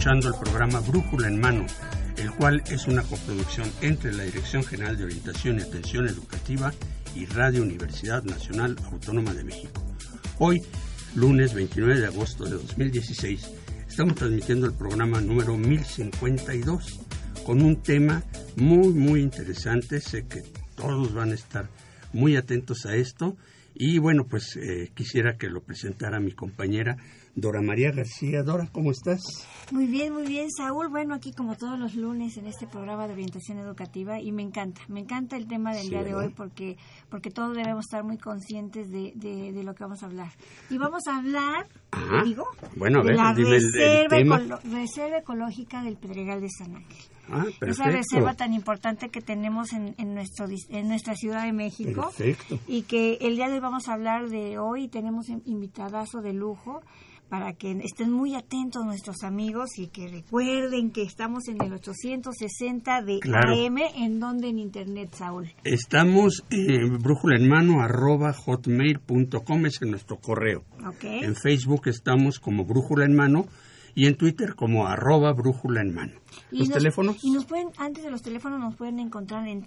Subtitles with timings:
[0.00, 1.66] Escuchando el programa Brújula en Mano,
[2.16, 6.72] el cual es una coproducción entre la Dirección General de Orientación y Atención Educativa
[7.14, 9.84] y Radio Universidad Nacional Autónoma de México.
[10.38, 10.62] Hoy,
[11.14, 13.50] lunes 29 de agosto de 2016,
[13.86, 17.00] estamos transmitiendo el programa número 1052
[17.44, 18.24] con un tema
[18.56, 20.00] muy, muy interesante.
[20.00, 20.44] Sé que
[20.76, 21.68] todos van a estar
[22.14, 23.36] muy atentos a esto
[23.74, 26.96] y bueno, pues eh, quisiera que lo presentara mi compañera
[27.34, 28.42] Dora María García.
[28.42, 29.20] Dora, ¿cómo estás?
[29.70, 30.88] Muy bien, muy bien, Saúl.
[30.88, 34.80] Bueno, aquí como todos los lunes en este programa de orientación educativa y me encanta,
[34.88, 36.76] me encanta el tema del día de hoy porque
[37.08, 40.32] porque todos debemos estar muy conscientes de, de, lo que vamos a hablar.
[40.70, 41.68] Y vamos a hablar,
[42.24, 46.98] digo, bueno, de la reserva, ecológica del Pedregal de San Ángel.
[47.32, 52.10] Ah, esa reserva tan importante que tenemos en, en, nuestro, en nuestra Ciudad de México.
[52.16, 52.58] Perfecto.
[52.66, 56.80] Y que el día de hoy vamos a hablar de hoy, tenemos invitadazo de lujo
[57.30, 63.02] para que estén muy atentos nuestros amigos y que recuerden que estamos en el 860
[63.02, 65.52] de AM, en donde en internet, Saúl.
[65.62, 70.64] Estamos en brújula en mano arroba hotmail.com, es en nuestro correo.
[71.02, 73.46] En Facebook estamos como brújula en mano
[73.94, 76.20] y en Twitter como arroba brújula en mano.
[76.50, 77.22] ¿Los teléfonos?
[77.22, 79.62] Y nos pueden, antes de los teléfonos, nos pueden encontrar en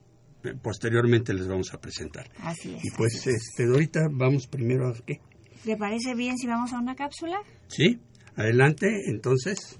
[0.55, 2.29] posteriormente les vamos a presentar.
[2.39, 2.85] Así es.
[2.85, 5.19] Y pues este ahorita vamos primero a qué?
[5.65, 7.39] ¿Le parece bien si vamos a una cápsula?
[7.67, 7.99] Sí,
[8.35, 9.79] adelante, entonces.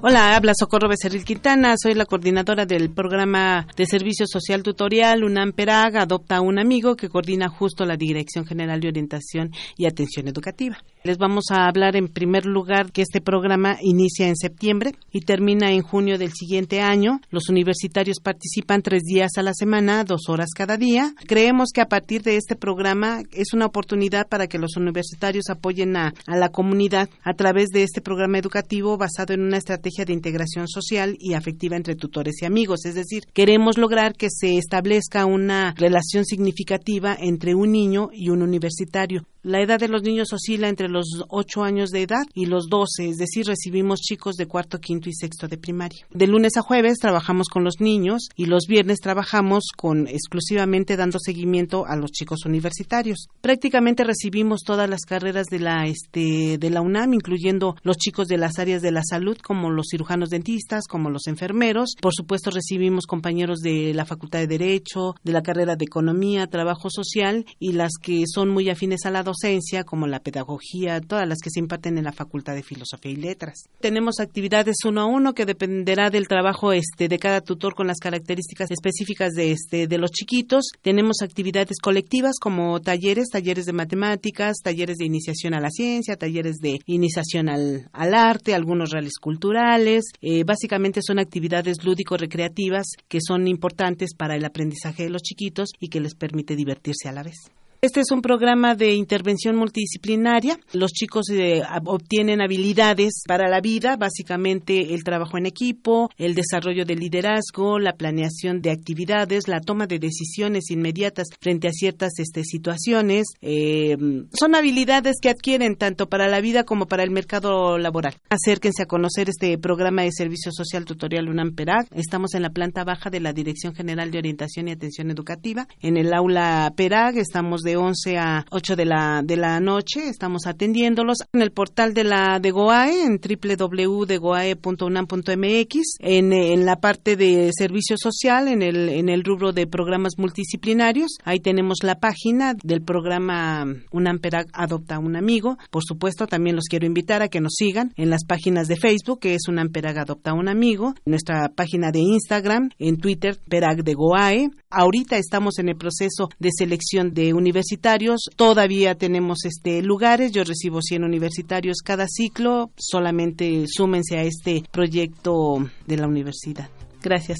[0.00, 5.52] Hola, habla Socorro Becerril Quintana, soy la coordinadora del programa de servicio social tutorial UNAM
[5.52, 10.28] PERAG Adopta a un amigo que coordina justo la Dirección General de Orientación y Atención
[10.28, 10.78] Educativa.
[11.04, 15.70] Les vamos a hablar en primer lugar que este programa inicia en septiembre y termina
[15.70, 17.20] en junio del siguiente año.
[17.30, 21.14] Los universitarios participan tres días a la semana, dos horas cada día.
[21.26, 25.96] Creemos que a partir de este programa es una oportunidad para que los universitarios apoyen
[25.96, 30.12] a, a la comunidad a través de este programa educativo basado en una estrategia de
[30.12, 32.84] integración social y afectiva entre tutores y amigos.
[32.84, 38.42] Es decir, queremos lograr que se establezca una relación significativa entre un niño y un
[38.42, 39.24] universitario.
[39.48, 43.08] La edad de los niños oscila entre los 8 años de edad y los 12,
[43.08, 46.04] es decir, recibimos chicos de cuarto, quinto y sexto de primaria.
[46.10, 51.18] De lunes a jueves trabajamos con los niños y los viernes trabajamos con exclusivamente dando
[51.18, 53.28] seguimiento a los chicos universitarios.
[53.40, 58.36] Prácticamente recibimos todas las carreras de la este de la UNAM, incluyendo los chicos de
[58.36, 61.94] las áreas de la salud como los cirujanos dentistas, como los enfermeros.
[62.02, 66.90] Por supuesto, recibimos compañeros de la Facultad de Derecho, de la carrera de Economía, Trabajo
[66.90, 69.37] Social y las que son muy afines a la docencia,
[69.84, 73.68] como la pedagogía, todas las que se imparten en la Facultad de Filosofía y Letras.
[73.80, 77.98] Tenemos actividades uno a uno que dependerá del trabajo este de cada tutor con las
[77.98, 80.70] características específicas de este de los chiquitos.
[80.82, 86.56] Tenemos actividades colectivas como talleres, talleres de matemáticas, talleres de iniciación a la ciencia, talleres
[86.56, 90.04] de iniciación al, al arte, algunos reales culturales.
[90.20, 95.88] Eh, básicamente son actividades lúdico-recreativas que son importantes para el aprendizaje de los chiquitos y
[95.88, 97.36] que les permite divertirse a la vez.
[97.80, 100.58] Este es un programa de intervención multidisciplinaria.
[100.72, 106.84] Los chicos eh, obtienen habilidades para la vida, básicamente el trabajo en equipo, el desarrollo
[106.84, 112.42] de liderazgo, la planeación de actividades, la toma de decisiones inmediatas frente a ciertas este,
[112.42, 113.26] situaciones.
[113.42, 113.96] Eh,
[114.36, 118.16] son habilidades que adquieren tanto para la vida como para el mercado laboral.
[118.28, 121.86] Acérquense a conocer este programa de servicio social tutorial UNAM PERAG.
[121.92, 125.68] Estamos en la planta baja de la Dirección General de Orientación y Atención Educativa.
[125.80, 130.08] En el aula PERAG estamos de 11 a 8 de la, de la noche.
[130.08, 137.16] Estamos atendiéndolos en el portal de la de GOAE, en www.degoae.unam.mx, en, en la parte
[137.16, 141.16] de servicio social, en el, en el rubro de programas multidisciplinarios.
[141.24, 145.56] Ahí tenemos la página del programa UNAM PERAG Adopta un Amigo.
[145.70, 149.20] Por supuesto, también los quiero invitar a que nos sigan en las páginas de Facebook,
[149.20, 153.94] que es UNAM PERAG Adopta un Amigo, nuestra página de Instagram, en Twitter, PERAG de
[153.94, 154.48] GOAE.
[154.70, 158.20] Ahorita estamos en el proceso de selección de universidades universitarios.
[158.36, 160.30] Todavía tenemos este lugares.
[160.30, 162.70] Yo recibo 100 universitarios cada ciclo.
[162.76, 166.68] Solamente súmense a este proyecto de la universidad.
[167.02, 167.38] Gracias.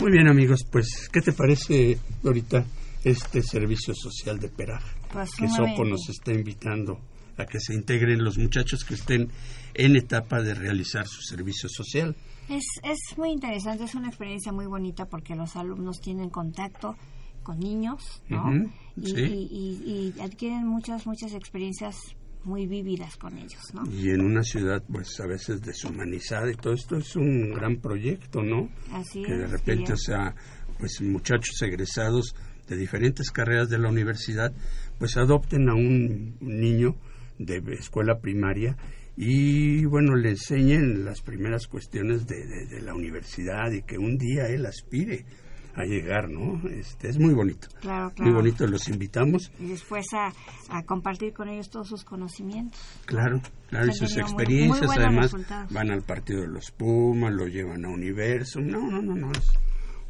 [0.00, 2.64] Muy bien amigos, pues ¿qué te parece ahorita
[3.04, 4.82] este servicio social de Peraj?
[5.12, 6.98] Pues, que Sopo nos está invitando
[7.36, 9.28] a que se integren los muchachos que estén
[9.74, 12.16] en etapa de realizar su servicio social.
[12.48, 16.96] Es, es muy interesante, es una experiencia muy bonita porque los alumnos tienen contacto
[17.42, 18.52] con niños, ¿no?
[18.96, 21.96] y, adquieren muchas, muchas experiencias
[22.44, 23.84] muy vívidas con ellos, ¿no?
[23.90, 28.42] Y en una ciudad, pues a veces deshumanizada y todo esto es un gran proyecto,
[28.42, 28.68] ¿no?
[28.92, 30.34] Así que de repente, o sea,
[30.78, 32.34] pues muchachos egresados
[32.68, 34.52] de diferentes carreras de la universidad,
[34.98, 36.96] pues adopten a un niño
[37.38, 38.76] de escuela primaria
[39.16, 44.46] y bueno, le enseñen las primeras cuestiones de, de, la universidad y que un día
[44.46, 45.26] él aspire
[45.74, 46.60] a llegar, ¿no?
[46.68, 47.68] Este, es muy bonito.
[47.80, 48.30] Claro, claro.
[48.30, 49.50] Muy bonito, los invitamos.
[49.58, 50.32] Y después a,
[50.68, 52.80] a compartir con ellos todos sus conocimientos.
[53.06, 55.32] Claro, claro, y sus experiencias, además
[55.70, 59.50] van al partido de los Pumas, lo llevan a Universo, no, no, no, no, es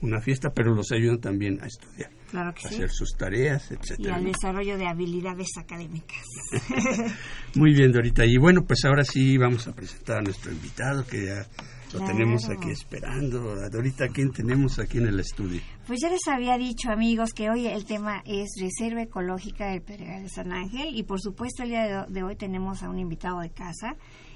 [0.00, 2.10] una fiesta, pero los ayudan también a estudiar.
[2.32, 4.08] Claro que hacer sus tareas, etcétera.
[4.08, 6.24] Y al desarrollo de habilidades académicas.
[7.54, 8.24] Muy bien, Dorita.
[8.24, 11.46] Y bueno, pues ahora sí vamos a presentar a nuestro invitado que ya
[11.92, 13.54] lo tenemos aquí esperando.
[13.68, 15.60] Dorita, ¿quién tenemos aquí en el estudio?
[15.86, 20.22] Pues ya les había dicho, amigos, que hoy el tema es Reserva Ecológica del Pedregal
[20.22, 23.50] de San Ángel y por supuesto el día de hoy tenemos a un invitado de
[23.50, 23.94] casa.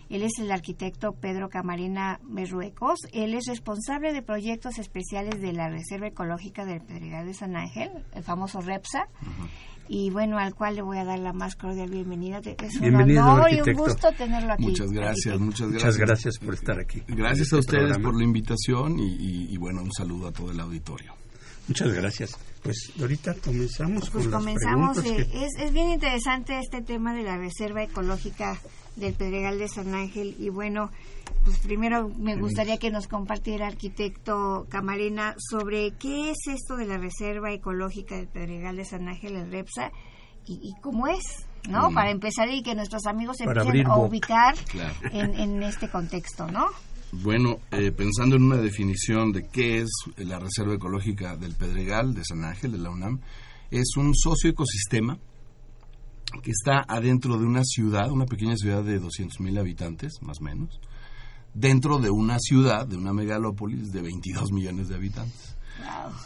[0.09, 3.01] Él es el arquitecto Pedro Camarena Berruecos.
[3.13, 7.91] Él es responsable de proyectos especiales de la Reserva Ecológica del Pedregal de San Ángel,
[8.15, 9.09] el famoso REPSA.
[9.89, 12.41] Y bueno, al cual le voy a dar la más cordial bienvenida.
[12.41, 14.65] Es un honor y un gusto tenerlo aquí.
[14.65, 15.85] Muchas gracias, muchas gracias.
[15.85, 17.03] Muchas gracias por estar aquí.
[17.09, 21.15] Gracias a este ustedes por la invitación y, bueno, un saludo a todo el auditorio.
[21.69, 22.39] Muchas gracias.
[22.63, 27.13] Pues ahorita comenzamos pues con comenzamos, las preguntas eh, es, es bien interesante este tema
[27.13, 28.57] de la reserva ecológica
[28.97, 30.35] del Pedregal de San Ángel.
[30.39, 30.91] Y bueno,
[31.45, 36.99] pues primero me gustaría que nos compartiera arquitecto Camarena sobre qué es esto de la
[36.99, 39.93] Reserva Ecológica del Pedregal de San Ángel, el REPSA,
[40.49, 41.47] y, cómo es.
[41.69, 41.91] ¿no?
[41.91, 41.95] Mm.
[41.95, 44.55] Para empezar y que nuestros amigos se empiecen a ubicar
[45.13, 46.67] en, este contexto, ¿no?
[47.11, 52.25] Bueno, eh, pensando en una definición de qué es la Reserva Ecológica del Pedregal de
[52.25, 53.21] San Ángel, de la UNAM,
[53.71, 55.19] es un socioecosistema
[56.43, 60.81] que está adentro de una ciudad, una pequeña ciudad de 200.000 habitantes, más o menos,
[61.55, 65.57] dentro de una ciudad, de una megalópolis de 22 millones de habitantes.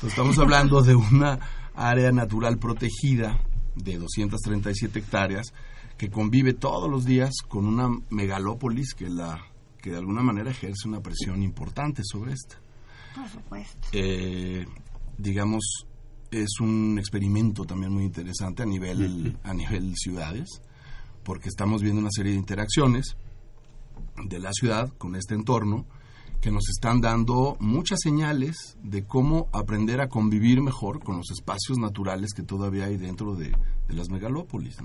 [0.02, 1.38] estamos hablando de una
[1.75, 3.40] área natural protegida
[3.76, 5.52] de 237 hectáreas
[5.97, 9.40] que convive todos los días con una megalópolis que la
[9.81, 12.61] que de alguna manera ejerce una presión importante sobre esta.
[13.14, 13.88] Por supuesto.
[13.93, 14.67] Eh,
[15.17, 15.87] digamos,
[16.31, 20.63] es un experimento también muy interesante a nivel, a nivel ciudades,
[21.25, 23.17] porque estamos viendo una serie de interacciones
[24.25, 25.87] de la ciudad con este entorno
[26.41, 31.79] que nos están dando muchas señales de cómo aprender a convivir mejor con los espacios
[31.79, 33.55] naturales que todavía hay dentro de,
[33.89, 34.79] las megalópolis.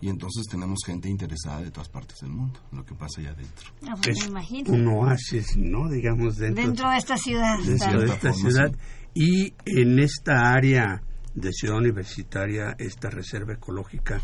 [0.00, 3.30] Y entonces tenemos gente interesada de todas partes del mundo, en lo que pasa allá
[3.30, 3.70] adentro.
[3.86, 5.90] Ah, pues es un oasis, ¿no?
[5.90, 7.58] Digamos, dentro, dentro de esta ciudad.
[7.58, 8.72] Dentro de esta ciudad
[9.14, 11.02] y en esta área
[11.34, 14.22] de Ciudad Universitaria esta reserva ecológica,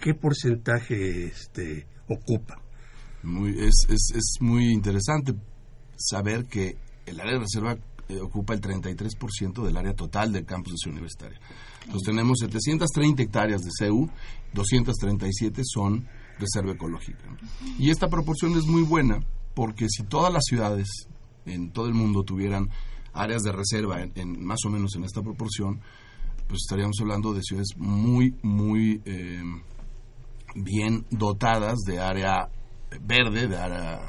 [0.00, 2.60] ¿qué porcentaje este, ocupa?
[3.22, 5.34] Muy, es, es, es muy interesante
[5.96, 6.76] saber que
[7.06, 7.76] el área de reserva
[8.08, 11.38] eh, ocupa el 33% del área total del campus de Ciudad Universitaria.
[11.84, 14.08] Entonces tenemos 730 hectáreas de CEU,
[14.52, 16.06] 237 son
[16.38, 17.24] reserva ecológica.
[17.78, 19.20] Y esta proporción es muy buena
[19.54, 20.88] porque si todas las ciudades
[21.46, 22.70] en todo el mundo tuvieran
[23.12, 25.80] áreas de reserva en, más o menos en esta proporción,
[26.48, 29.42] pues estaríamos hablando de ciudades muy, muy eh,
[30.54, 32.48] bien dotadas de área
[33.00, 34.00] verde, de área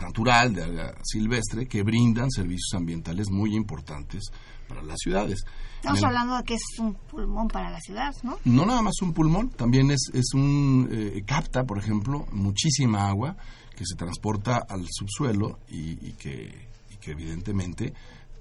[0.00, 4.24] natural, de área silvestre, que brindan servicios ambientales muy importantes
[4.72, 5.44] para las ciudades.
[5.76, 8.38] Estamos hablando de que es un pulmón para la ciudad, ¿no?
[8.44, 13.36] No nada más un pulmón, también es, es un eh, capta, por ejemplo, muchísima agua
[13.76, 16.68] que se transporta al subsuelo y, que,
[17.00, 17.92] que evidentemente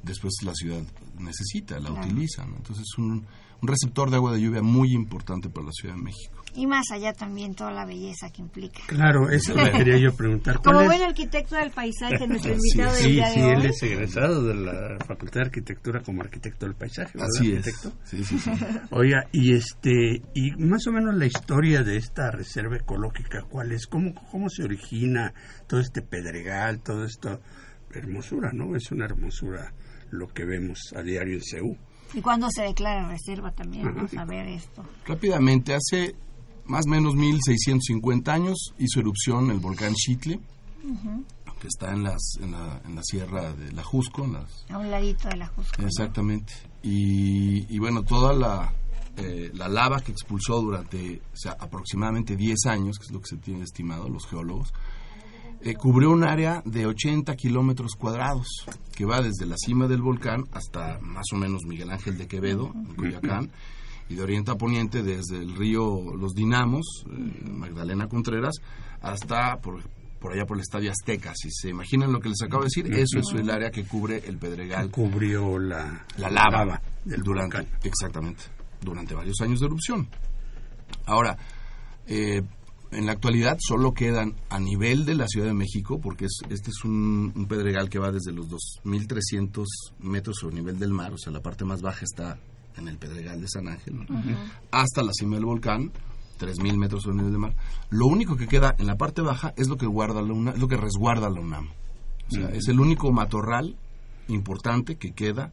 [0.03, 0.83] después la ciudad
[1.17, 2.43] necesita, la utiliza.
[2.43, 3.25] Entonces es un,
[3.61, 6.40] un receptor de agua de lluvia muy importante para la Ciudad de México.
[6.53, 8.81] Y más allá también toda la belleza que implica.
[8.87, 10.61] Claro, eso le quería yo preguntar.
[10.61, 13.51] Como buen arquitecto del paisaje, nuestro invitado sí, del día de sí, hoy.
[13.51, 17.11] él es egresado de la Facultad de Arquitectura como arquitecto del paisaje.
[17.13, 17.93] ¿verdad, Así arquitecto?
[18.03, 18.09] es.
[18.09, 18.51] Sí, sí, sí.
[18.91, 23.87] Oiga, y este, y más o menos la historia de esta reserva ecológica, ¿cuál es?
[23.87, 25.33] ¿Cómo, cómo se origina
[25.67, 27.39] todo este pedregal, toda esta
[27.93, 28.75] hermosura, ¿no?
[28.75, 29.73] Es una hermosura
[30.11, 31.77] lo que vemos a diario en CEU.
[32.13, 33.85] ¿Y cuándo se declara reserva también?
[33.85, 34.83] Vamos a ver esto.
[35.05, 36.13] Rápidamente, hace
[36.65, 40.39] más o menos 1650 años hizo erupción el volcán Chitle,
[41.59, 44.25] que está en, las, en, la, en la sierra de la Jusco.
[44.25, 45.81] En las, a un ladito de la Jusco.
[45.83, 46.53] Exactamente.
[46.81, 48.73] Y, y, bueno, toda la,
[49.17, 53.27] eh, la lava que expulsó durante o sea, aproximadamente 10 años, que es lo que
[53.27, 54.73] se tiene estimado los geólogos,
[55.63, 58.47] eh, cubrió un área de 80 kilómetros cuadrados,
[58.95, 62.71] que va desde la cima del volcán hasta más o menos Miguel Ángel de Quevedo,
[62.73, 63.51] en Coyoacán,
[64.11, 68.55] y de oriente a poniente desde el río Los Dinamos, eh, Magdalena Contreras,
[69.01, 69.81] hasta por,
[70.19, 71.33] por allá por el Estadio Azteca.
[71.33, 74.21] Si se imaginan lo que les acabo de decir, eso es el área que cubre
[74.27, 74.91] el Pedregal.
[74.91, 77.79] Cubrió la, la lava, lava del durante, volcán.
[77.83, 78.43] exactamente,
[78.81, 80.09] durante varios años de erupción.
[81.05, 81.37] Ahora,
[82.05, 82.41] eh,
[82.91, 86.71] en la actualidad solo quedan a nivel de la Ciudad de México, porque es, este
[86.71, 89.63] es un, un, pedregal que va desde los 2.300
[89.99, 92.37] metros sobre el nivel del mar, o sea, la parte más baja está
[92.77, 94.01] en el pedregal de San Ángel, ¿no?
[94.03, 94.35] uh -huh.
[94.71, 95.91] hasta la cima del volcán,
[96.39, 97.55] 3.000 metros sobre el nivel del mar.
[97.89, 100.59] Lo único que queda en la parte baja es lo que, guarda la UNAM, es
[100.59, 101.67] lo que resguarda la UNAM.
[101.67, 102.55] O sea, uh -huh.
[102.55, 103.77] es el único matorral
[104.27, 105.51] importante que queda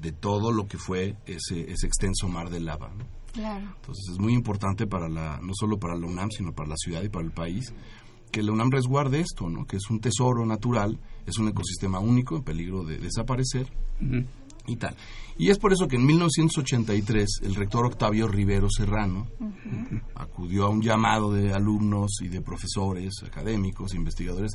[0.00, 2.90] de todo lo que fue ese, ese extenso mar de lava.
[2.96, 3.04] ¿no?
[3.32, 3.66] Claro.
[3.76, 7.02] Entonces es muy importante para la, no solo para la UNAM, sino para la ciudad
[7.02, 7.72] y para el país,
[8.30, 9.64] que la UNAM resguarde esto, ¿no?
[9.66, 14.26] que es un tesoro natural, es un ecosistema único en peligro de desaparecer uh -huh.
[14.68, 14.94] Y tal.
[15.36, 20.02] Y es por eso que en 1983 el rector Octavio Rivero Serrano uh -huh.
[20.14, 24.52] acudió a un llamado de alumnos y de profesores, académicos, investigadores,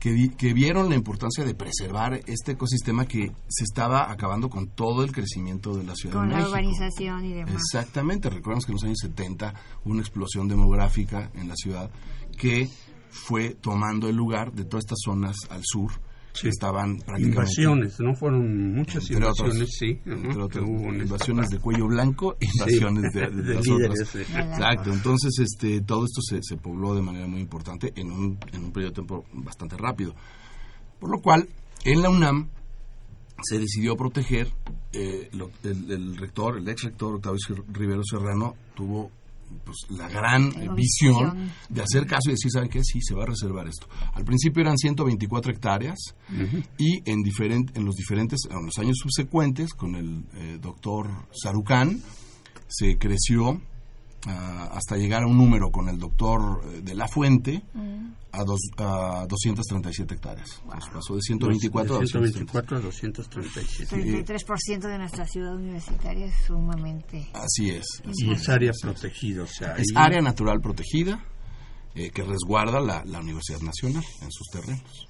[0.00, 5.04] que, que, vieron la importancia de preservar este ecosistema que se estaba acabando con todo
[5.04, 6.50] el crecimiento de la Ciudad con de México.
[6.50, 7.54] Con la urbanización y demás.
[7.54, 9.54] Exactamente, recordamos que en los años 70
[9.84, 11.90] hubo una explosión demográfica en la ciudad
[12.38, 12.68] que
[13.10, 15.92] fue tomando el lugar de todas estas zonas al sur
[16.32, 16.42] sí.
[16.42, 17.26] que estaban prácticamente...
[17.26, 18.14] Invasiones, ¿no?
[18.14, 20.00] Fueron muchas entre invasiones, otros, sí.
[20.04, 20.44] Entre ¿no?
[20.44, 24.30] otras, invasiones de cuello blanco invasiones de, de, de, las líderes, otras.
[24.30, 28.64] Exacto, entonces este, todo esto se, se, pobló de manera muy importante en un, en
[28.64, 30.14] un periodo de tiempo bastante rápido.
[30.98, 31.48] Por lo cual,
[31.84, 32.48] en la UNAM
[33.42, 34.48] se decidió proteger,
[34.92, 37.38] eh, lo, el, el, rector, el ex rector Octavio
[37.72, 39.10] Rivero Serrano, tuvo
[39.64, 41.50] pues, la gran visión visión.
[41.68, 42.82] de hacer caso y decir, ¿saben qué?
[42.84, 43.86] Sí, se va a reservar esto.
[44.14, 45.98] Al principio eran 124 hectáreas
[46.30, 46.64] Uh -huh.
[46.78, 52.00] y en, diferent, en los diferentes, en los años subsecuentes, con el eh, doctor Sarucán,
[52.68, 53.60] se creció
[54.26, 58.12] hasta llegar a un número con el doctor eh, de la Fuente Mm.
[58.32, 60.60] a, dos, a 237 hectáreas.
[60.64, 60.74] Wow.
[60.92, 63.96] pasó de 124 de 124 a 237.
[63.96, 67.28] 33% de nuestra ciudad universitaria es sumamente.
[67.32, 67.86] Así es.
[68.04, 69.76] Así y es, es área protegida, o sea.
[69.76, 70.04] Es ahí...
[70.04, 71.24] área natural protegida
[71.94, 75.08] eh, que resguarda la, la, Universidad Nacional en sus terrenos.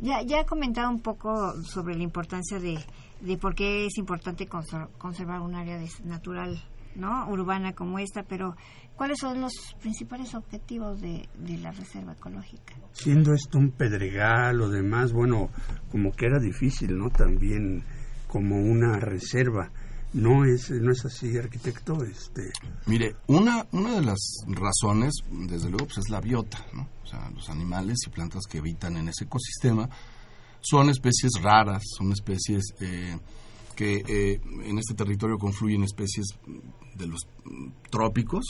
[0.00, 2.78] Ya, ya he comentado un poco sobre la importancia de,
[3.20, 6.60] de por qué es importante conservar un área de, natural
[6.94, 7.28] ¿no?
[7.28, 8.56] urbana como esta, pero
[8.96, 12.74] ¿cuáles son los principales objetivos de, de, la reserva ecológica?
[12.92, 15.50] Siendo esto un pedregal o demás, bueno,
[15.90, 17.10] como que era difícil, ¿no?
[17.10, 17.84] También
[18.26, 19.70] como una reserva.
[20.14, 22.04] No es, no es así, arquitecto.
[22.04, 22.50] Este...
[22.86, 26.86] Mire, una, una de las razones, desde luego, pues es la biota, ¿no?
[27.02, 29.88] O sea, los animales y plantas que habitan en ese ecosistema
[30.60, 33.18] son especies raras, son especies eh,
[33.82, 36.26] porque eh, en este territorio confluyen especies
[36.94, 37.22] de los
[37.90, 38.44] trópicos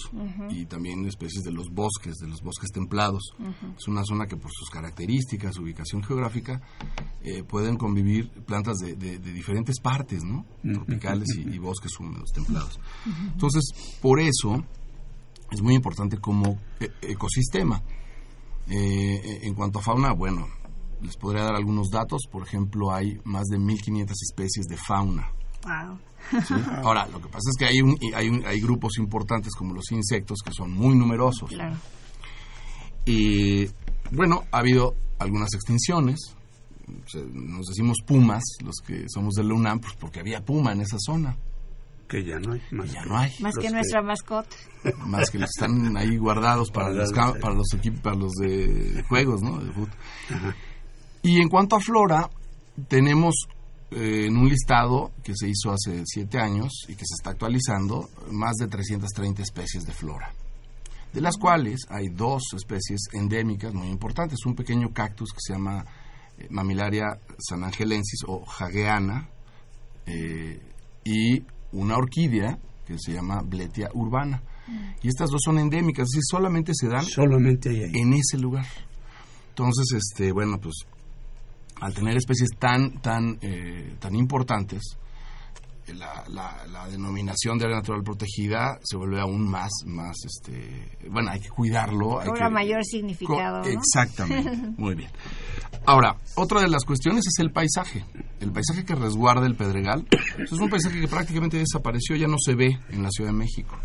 [0.50, 3.22] y también especies de los bosques, de los bosques templados.
[3.78, 6.60] Es una zona que por sus características, ubicación geográfica,
[7.22, 10.44] eh, pueden convivir plantas de, diferentes partes, ¿no?
[10.62, 12.78] Tropicales y, bosques húmedos, templados.
[13.32, 13.62] Entonces,
[14.00, 14.64] por eso
[15.50, 17.82] es muy importante como e, ecosistema.
[18.68, 20.46] Eh, en cuanto a fauna, bueno,
[21.02, 22.22] les podría dar algunos datos.
[22.30, 25.28] Por ejemplo, hay más de 1.500 especies de fauna.
[26.82, 27.80] Ahora, lo que pasa es que hay,
[28.14, 31.50] hay, hay grupos importantes como los insectos que son muy numerosos.
[33.04, 33.66] Y
[34.10, 36.34] bueno, ha habido algunas extinciones.
[37.32, 41.36] nos decimos pumas, los que somos del UNAM, pues porque había puma en esa zona.
[42.08, 42.60] Que ya no hay.
[42.72, 43.32] Más, ya no hay.
[43.40, 44.54] más que nuestra mascota.
[45.06, 49.02] Más que los que están ahí guardados para, los, para los equipos, para los de
[49.08, 49.58] juegos, ¿no?
[49.58, 49.72] De
[51.22, 52.28] y en cuanto a flora,
[52.88, 53.34] tenemos
[53.90, 58.08] eh, en un listado que se hizo hace siete años y que se está actualizando
[58.30, 60.32] más de 330 especies de flora,
[61.12, 65.84] de las cuales hay dos especies endémicas muy importantes, un pequeño cactus que se llama
[66.38, 69.28] eh, Mamilaria sanangelensis o jagueana
[70.06, 70.60] eh,
[71.04, 74.42] y una orquídea que se llama Bletia urbana.
[75.02, 78.64] Y estas dos son endémicas, es decir, solamente se dan solamente en ese lugar.
[79.50, 80.86] Entonces, este, bueno, pues
[81.82, 84.96] al tener especies tan, tan, eh, tan importantes,
[85.88, 91.32] eh, la, la, denominación de área natural protegida se vuelve aún más, más este, bueno,
[91.32, 92.20] hay que cuidarlo.
[92.24, 93.64] Cobra mayor significado.
[93.64, 95.10] Exactamente, muy bien.
[95.84, 98.04] Ahora, otra de las cuestiones es el paisaje.
[98.38, 100.06] El paisaje que resguarda el Pedregal
[100.38, 103.76] es un paisaje que prácticamente desapareció, ya no se ve en la Ciudad de México.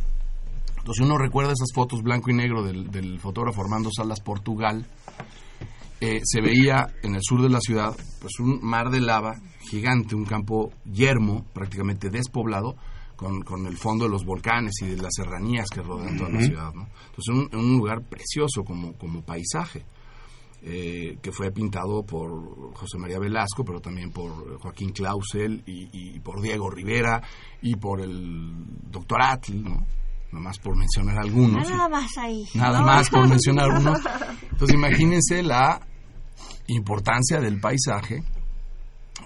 [0.77, 4.85] Entonces uno recuerda esas fotos blanco y negro del, del fotógrafo Armando Salas Portugal,
[5.99, 10.15] eh, se veía en el sur de la ciudad pues un mar de lava gigante,
[10.15, 12.75] un campo yermo, prácticamente despoblado,
[13.15, 16.41] con, con el fondo de los volcanes y de las serranías que rodean toda la
[16.41, 16.73] ciudad.
[16.73, 16.87] ¿no?
[17.09, 19.83] Entonces, un, un lugar precioso como, como paisaje.
[20.63, 26.41] Eh, que fue pintado por José María Velasco, pero también por Joaquín Clausel y, por
[26.41, 27.21] Diego Rivera
[27.61, 29.85] y por el doctor Atl, ¿no?
[30.31, 31.69] Nomás por mencionar algunos.
[31.69, 32.45] Nada más ahí.
[32.53, 33.93] Nada más por mencionar uno.
[34.51, 35.79] Entonces imagínense la
[36.67, 38.23] importancia del paisaje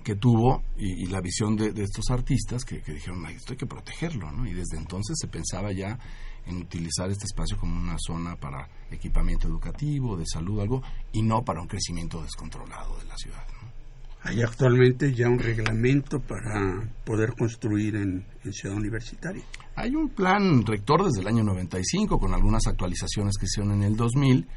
[0.03, 4.47] que tuvo y, la visión de, estos artistas que, dijeron, esto hay que protegerlo, ¿no?
[4.47, 5.97] Y desde entonces se pensaba ya
[6.45, 11.43] en utilizar este espacio como una zona para equipamiento educativo, de salud, algo, y no
[11.43, 13.45] para un crecimiento descontrolado de la ciudad.
[14.23, 19.43] Hay actualmente ya un reglamento para poder construir en, Ciudad Universitaria.
[19.75, 23.95] Hay un plan rector desde el año 95 con algunas actualizaciones que hicieron en el
[23.95, 24.47] 2000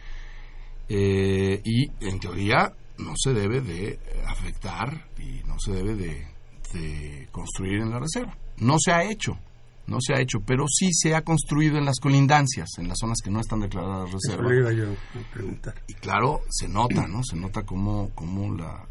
[0.88, 6.34] eh, y en teoría no se debe de afectar y no se debe de,
[7.30, 8.36] construir en la reserva.
[8.58, 9.38] No se ha hecho,
[9.86, 13.18] no se ha hecho, pero sí se ha construido en las colindancias, en las zonas
[13.22, 14.50] que no están declaradas reserva.
[15.86, 17.22] Y claro, se nota, ¿no?
[17.22, 18.86] Se nota cómo, cómo la,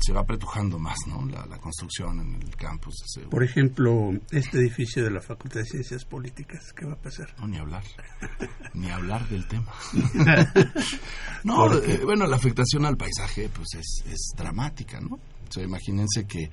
[0.00, 1.26] se va apretujando más, ¿no?
[1.26, 2.94] La, construcción en el campus.
[3.28, 7.34] Por ejemplo, este edificio de la Facultad de Ciencias Políticas, ¿qué va a pasar?
[7.40, 7.82] No, ni hablar.
[8.74, 9.72] ni hablar del tema.
[11.44, 15.16] no, eh, bueno, la afectación al paisaje, pues es, es dramática, ¿no?
[15.16, 16.50] O sea, imagínense que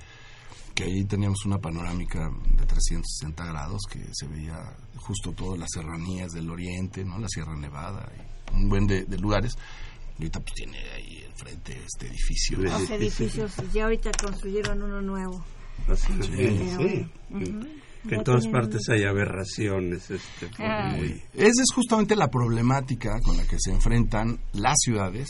[0.74, 6.32] que ahí teníamos una panorámica de 360 grados que se veía justo todas las serranías
[6.32, 7.18] del oriente, ¿no?
[7.18, 9.56] La Sierra Nevada y un buen de, lugares.
[10.18, 12.58] Y ahorita pues tiene ahí enfrente este edificio.
[12.58, 15.44] Los edificios, ya ahorita construyeron uno nuevo.
[15.96, 17.06] Sí,
[18.08, 20.10] Que en todas partes hay aberraciones.
[20.10, 20.46] Este,
[21.34, 25.28] Esa es justamente la problemática con la que se enfrentan las ciudades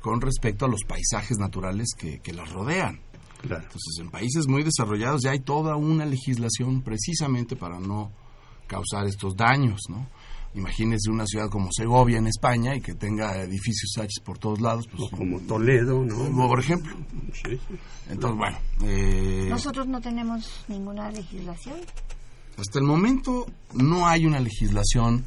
[0.00, 3.00] con respecto a los paisajes naturales que, que las rodean.
[3.42, 8.12] Entonces, en países muy desarrollados ya hay toda una legislación precisamente para no
[8.66, 10.08] causar estos daños, ¿no?
[10.54, 14.88] Imagínese una ciudad como Segovia en España y que tenga edificios H por todos lados.
[14.88, 16.48] Pues, como Toledo, ¿no?
[16.48, 16.96] Por ejemplo.
[18.08, 18.58] Entonces, bueno.
[18.82, 21.76] Eh, Nosotros no tenemos ninguna legislación.
[22.56, 25.26] Hasta el momento no hay una legislación,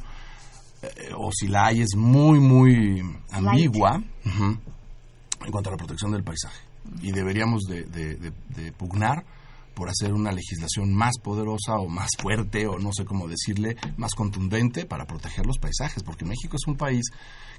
[0.82, 6.24] eh, o si la hay es muy, muy ambigua en cuanto a la protección del
[6.24, 6.69] paisaje
[7.02, 8.32] y deberíamos de,
[8.76, 9.24] pugnar
[9.74, 14.14] por hacer una legislación más poderosa o más fuerte o no sé cómo decirle, más
[14.14, 17.06] contundente para proteger los paisajes, porque México es un país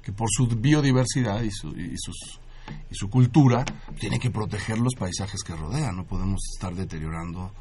[0.03, 2.39] que por su biodiversidad y su, y sus,
[2.89, 3.65] y su cultura
[3.99, 7.51] tiene que proteger los paisajes que rodean, no podemos estar deteriorando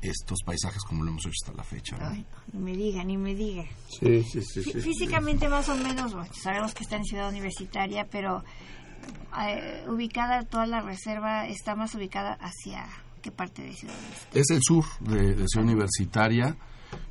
[0.00, 1.96] estos paisajes como lo hemos hecho hasta la fecha.
[1.98, 2.10] ¿no?
[2.52, 3.64] ni me diga, ni me diga.
[3.88, 8.44] Sí, sí, sí, Físicamente más o menos, sabemos que está en ciudad universitaria, pero
[9.48, 12.86] eh, ubicada toda la reserva está más ubicada hacia
[13.22, 14.40] qué parte de Ciudad Universitaria?
[14.40, 16.56] Es el sur de, Ciudad Universitaria,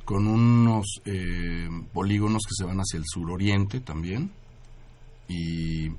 [0.04, 4.30] con unos eh, polígonos que se van hacia el suroriente también.
[5.28, 5.90] Y,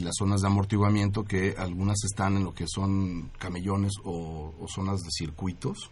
[0.00, 5.10] las zonas de amortiguamiento que algunas están en lo que son camellones o, zonas de
[5.10, 5.90] circuitos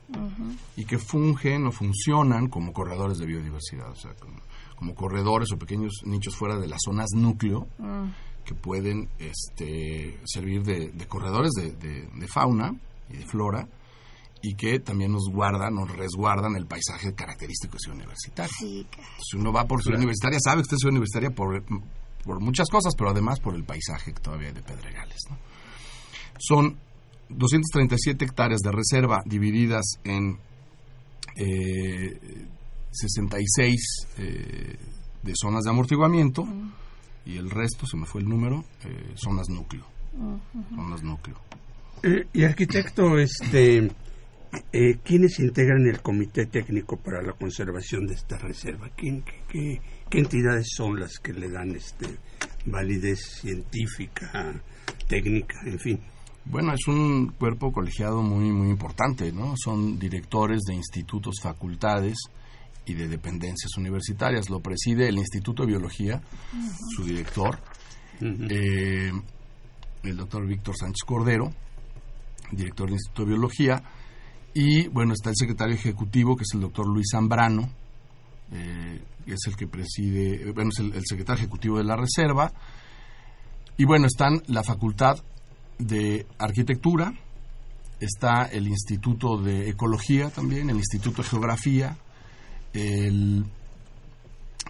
[0.76, 4.12] y que fungen o funcionan como corredores de biodiversidad, o sea,
[4.76, 8.06] como, corredores o pequeños nichos fuera de las zonas núcleo mm.
[8.46, 12.72] Que pueden este, servir de, corredores de, fauna
[13.10, 13.68] y de flora
[14.42, 18.52] y que también nos guardan, nos resguardan el paisaje característico de Ciudad Universitaria.
[18.58, 21.62] si uno va por Ciudad Universitaria, sabe que usted es Ciudad Universitaria por
[22.26, 25.20] por muchas cosas, pero además por el paisaje que todavía hay de Pedregales.
[26.38, 26.76] Son
[27.28, 30.38] 237 hectáreas de reserva divididas en
[32.90, 33.74] 66
[34.18, 34.78] eh, eh,
[35.22, 36.46] de zonas de amortiguamiento
[37.26, 39.84] y el resto, se me fue el número, eh, zonas núcleo.
[40.74, 41.36] Zonas núcleo.
[42.32, 43.90] y arquitecto, este,
[45.04, 48.88] ¿quiénes integran el comité técnico para la conservación de esta reserva?
[48.96, 52.06] ¿Quién, qué, ¿Qué entidades son las que le dan este
[52.64, 54.54] validez científica,
[55.08, 56.00] técnica, en fin?
[56.44, 59.54] Bueno, es un cuerpo colegiado muy muy importante, ¿no?
[59.56, 62.16] Son directores de institutos, facultades
[62.86, 64.48] y de dependencias universitarias.
[64.48, 66.20] Lo preside el Instituto de Biología,
[66.94, 67.58] su director,
[68.20, 69.12] eh,
[70.02, 71.52] el doctor Víctor Sánchez Cordero,
[72.52, 73.82] director del Instituto de Biología,
[74.54, 77.70] y bueno, está el secretario ejecutivo, que es el doctor Luis Zambrano,
[78.52, 82.52] eh, es el que preside, bueno, es el, secretario ejecutivo de la Reserva.
[83.76, 85.18] Y bueno, están la Facultad
[85.78, 87.12] de Arquitectura,
[88.00, 91.98] está el Instituto de Ecología también, el Instituto de Geografía,
[92.76, 93.44] el,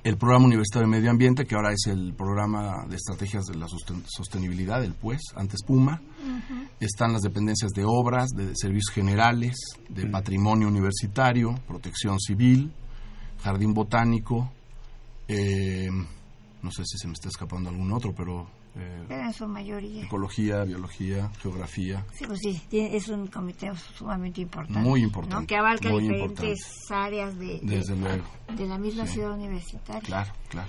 [0.05, 3.67] el Programa Universitario de Medio Ambiente, que ahora es el Programa de Estrategias de la
[3.69, 6.01] Sostenibilidad, el PUES, antes PUMA.
[6.81, 9.57] Están las dependencias de obras, de servicios generales,
[9.89, 12.73] de patrimonio universitario, protección civil,
[13.43, 14.51] jardín botánico,
[15.29, 15.89] eh,
[16.63, 18.56] no sé si se me está escapando algún otro, pero...
[18.79, 20.05] Eh, en su mayoría.
[20.05, 22.05] Ecología, biología, geografía.
[22.13, 24.81] Sí, pues sí, es un comité sumamente importante.
[24.81, 25.47] Muy importante.
[25.47, 26.59] Que abarca diferentes
[26.91, 28.25] áreas de, Desde luego.
[28.55, 30.03] de la misma ciudad universitaria.
[30.03, 30.69] Claro, claro.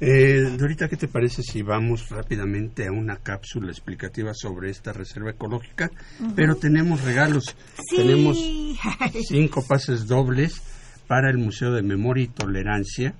[0.00, 5.30] Eh, Dorita, ¿qué te parece si vamos rápidamente a una cápsula explicativa sobre esta reserva
[5.32, 5.90] ecológica?
[6.36, 7.56] Pero tenemos regalos.
[7.90, 7.96] Sí.
[7.96, 8.38] Tenemos
[9.28, 10.62] cinco pases dobles
[11.08, 13.14] para el Museo de Memoria y Tolerancia,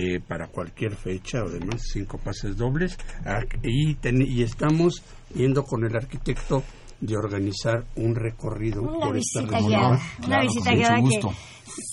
[0.00, 2.96] eh, para cualquier fecha o demás, cinco pases dobles.
[3.64, 5.02] Y, y estamos
[5.34, 6.62] yendo con el arquitecto
[7.00, 11.20] de organizar un recorrido una por visita guiada, una visita guiada que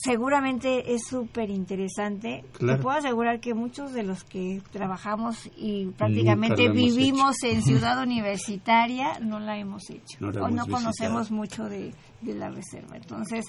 [0.04, 2.44] seguramente es súper interesante.
[2.58, 9.20] Te puedo asegurar que muchos de los que trabajamos y prácticamente vivimos en Ciudad Universitaria
[9.20, 12.98] no la hemos hecho o no conocemos mucho de, la reserva.
[12.98, 13.46] Entonces,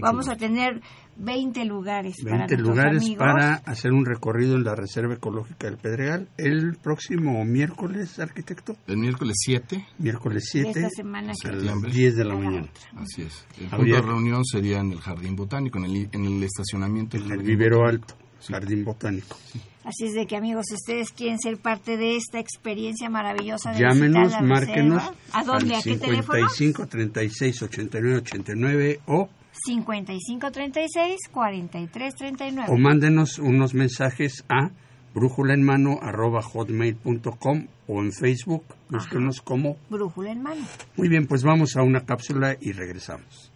[0.00, 0.80] vamos a tener
[1.18, 6.76] 20 lugares 20 lugares para hacer un recorrido en la Reserva Ecológica del Pedregal el
[6.76, 8.76] próximo miércoles, arquitecto.
[8.86, 9.86] El miércoles 7.
[9.98, 10.70] Miércoles 7.
[10.70, 12.68] Esta semana a las 10 de la mañana.
[12.96, 13.46] Así es.
[13.58, 17.16] El punto de reunión sería en el Jardín Botánico, en el, en el estacionamiento.
[17.16, 18.14] En el vivero alto,
[18.46, 19.36] Jardín Botánico.
[19.84, 23.80] Así es de que amigos, si ustedes quieren ser parte de esta experiencia maravillosa de
[23.80, 25.00] Llámenos, márquenos
[25.32, 25.76] ¿A dónde?
[25.76, 26.48] ¿A qué teléfono?
[26.48, 29.28] 55 36 89 89 o
[29.64, 32.72] 55 36 43 39.
[32.72, 34.70] O mándenos unos mensajes a
[35.14, 40.62] brújula en mano arroba hotmail.com o en Facebook, búsquenos como Brújula en mano.
[40.96, 43.52] Muy bien, pues vamos a una cápsula y regresamos.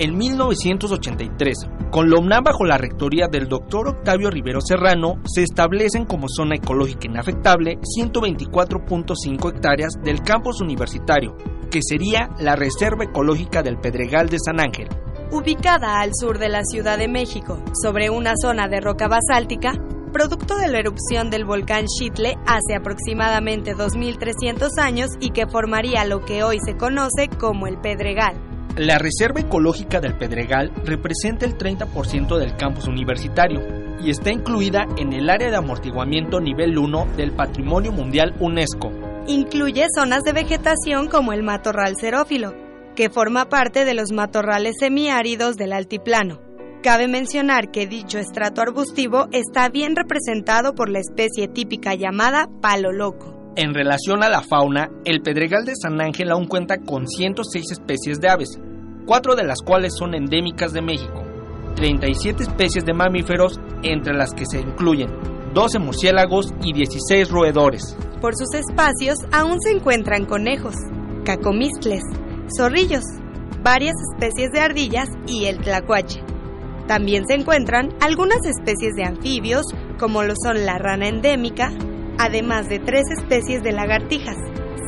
[0.00, 6.06] En 1983, con la UNAM bajo la rectoría del doctor Octavio Rivero Serrano, se establecen
[6.06, 11.36] como zona ecológica inafectable 124.5 hectáreas del campus universitario,
[11.70, 14.88] que sería la Reserva Ecológica del Pedregal de San Ángel.
[15.32, 19.72] Ubicada al sur de la Ciudad de México, sobre una zona de roca basáltica,
[20.14, 26.20] producto de la erupción del volcán Chitle hace aproximadamente 2.300 años y que formaría lo
[26.20, 28.49] que hoy se conoce como el Pedregal.
[28.80, 33.60] La Reserva Ecológica del Pedregal representa el 30% del campus universitario
[34.02, 38.90] y está incluida en el área de amortiguamiento nivel 1 del Patrimonio Mundial UNESCO.
[39.26, 42.54] Incluye zonas de vegetación como el matorral xerófilo,
[42.96, 46.40] que forma parte de los matorrales semiáridos del altiplano.
[46.82, 52.92] Cabe mencionar que dicho estrato arbustivo está bien representado por la especie típica llamada palo
[52.92, 53.52] loco.
[53.56, 58.20] En relación a la fauna, el Pedregal de San Ángel aún cuenta con 106 especies
[58.20, 58.58] de aves,
[59.10, 61.24] cuatro de las cuales son endémicas de México,
[61.74, 65.10] 37 especies de mamíferos, entre las que se incluyen
[65.52, 67.96] 12 murciélagos y 16 roedores.
[68.20, 70.76] Por sus espacios aún se encuentran conejos,
[71.24, 72.04] cacomistles,
[72.56, 73.02] zorrillos,
[73.64, 76.22] varias especies de ardillas y el tlacuache.
[76.86, 79.64] También se encuentran algunas especies de anfibios,
[79.98, 81.72] como lo son la rana endémica,
[82.16, 84.36] además de tres especies de lagartijas,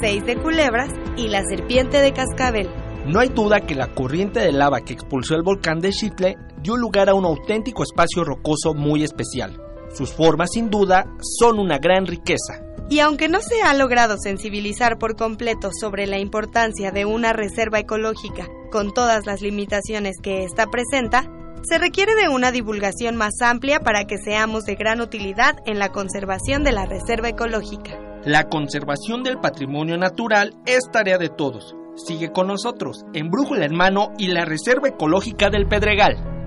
[0.00, 2.81] seis de culebras y la serpiente de cascabel.
[3.06, 6.76] No hay duda que la corriente de lava que expulsó el volcán de Chitle dio
[6.76, 9.60] lugar a un auténtico espacio rocoso muy especial.
[9.92, 12.62] Sus formas, sin duda, son una gran riqueza.
[12.88, 17.80] Y aunque no se ha logrado sensibilizar por completo sobre la importancia de una reserva
[17.80, 21.28] ecológica con todas las limitaciones que ésta presenta,
[21.62, 25.90] se requiere de una divulgación más amplia para que seamos de gran utilidad en la
[25.90, 27.98] conservación de la reserva ecológica.
[28.24, 31.74] La conservación del patrimonio natural es tarea de todos.
[31.94, 36.41] Sigue con nosotros en Brújula en Mano y la Reserva Ecológica del Pedregal.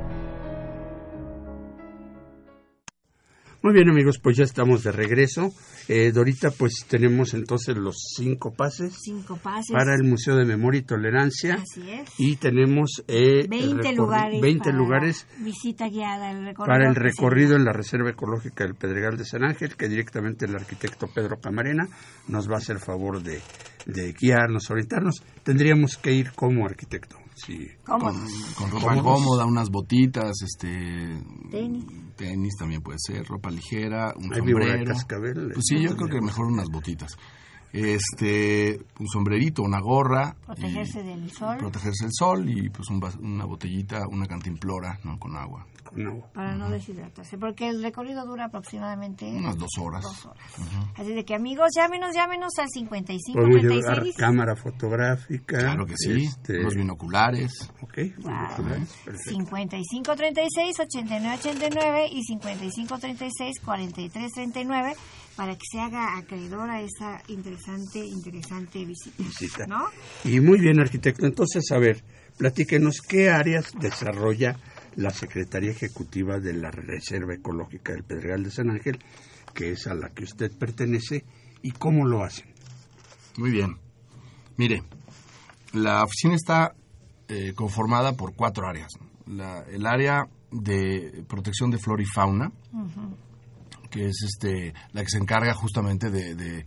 [3.66, 5.52] Muy bien amigos, pues ya estamos de regreso.
[5.88, 10.82] Eh, Dorita, pues tenemos entonces los cinco pases, cinco pases para el Museo de Memoria
[10.82, 11.56] y Tolerancia.
[11.56, 12.08] Así es.
[12.20, 17.74] Y tenemos eh, 20 lugares, 20 lugares visita guiada el para el recorrido en la
[17.74, 21.88] Reserva Ecológica del Pedregal de San Ángel, que directamente el arquitecto Pedro Camarena
[22.28, 23.42] nos va a hacer favor de,
[23.88, 25.24] de guiarnos, orientarnos.
[25.42, 27.18] Tendríamos que ir como arquitecto.
[27.34, 27.68] Sí.
[27.84, 31.84] Con, con, ropa cómoda, unas botitas, este tenis.
[32.16, 34.86] Tenis también puede ser, ropa ligera, un sombrero.
[34.86, 37.18] cascabel, pues sí, yo creo que mejor unas botitas.
[37.76, 40.36] Este, un sombrerito, una gorra.
[40.46, 41.58] Protegerse del sol.
[41.58, 45.20] Protegerse del sol y pues un, una botellita, una cantimplora, ¿no?
[45.20, 45.66] Con agua.
[45.84, 46.28] Con agua.
[46.34, 49.26] Para no deshidratarse, porque el recorrido dura aproximadamente...
[49.30, 50.04] Unas dos horas.
[50.04, 50.44] Dos horas.
[50.58, 51.02] Uh -huh.
[51.02, 53.84] Así de que amigos, llámenos, llámenos al 55 Podemos 36.
[53.84, 55.58] llevar cámara fotográfica.
[55.60, 57.52] Claro que sí, este, los binoculares.
[57.82, 58.34] Ok, Wow.
[58.34, 59.30] binoculares, perfecto.
[59.32, 64.94] 55 36 89 89 y 55 36 43 39
[65.36, 69.16] para que se haga acreedora esa interesante, interesante visita.
[69.24, 69.68] Visita.
[69.68, 69.86] ¿No?
[70.24, 71.26] Y muy bien, arquitecto.
[71.26, 72.04] Entonces, a ver,
[72.38, 74.58] platíquenos qué áreas desarrolla
[74.96, 79.00] la Secretaría Ejecutiva de la Reserva Ecológica del Pedregal de San Ángel,
[79.54, 81.26] que es a la que usted pertenece,
[81.62, 82.48] y cómo lo hacen.
[83.38, 83.78] Muy bien.
[84.58, 84.84] Mire,
[85.74, 86.74] la oficina está
[87.28, 88.94] eh, conformada por cuatro áreas.
[89.28, 93.16] La, el área de protección de flora y fauna, Uh -huh.
[93.90, 96.66] Que es este la que se encarga justamente de, de,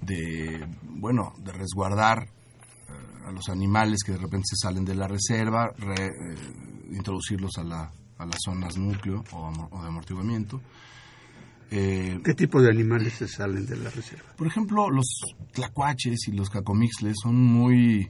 [0.00, 5.08] de bueno, de resguardar eh, a los animales que de repente se salen de la
[5.08, 6.36] reserva, re, eh,
[6.92, 10.60] introducirlos a, la, a las zonas núcleo o, o de amortiguamiento.
[11.70, 14.32] Eh, ¿Qué tipo de animales se salen de la reserva?
[14.36, 15.06] Por ejemplo, los
[15.52, 18.08] tlacuaches y los cacomixles son muy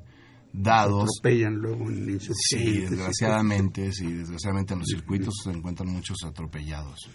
[0.53, 1.09] dados.
[1.11, 7.11] Se atropellan luego en Sí, desgraciadamente, sí, desgraciadamente en los circuitos se encuentran muchos atropellados.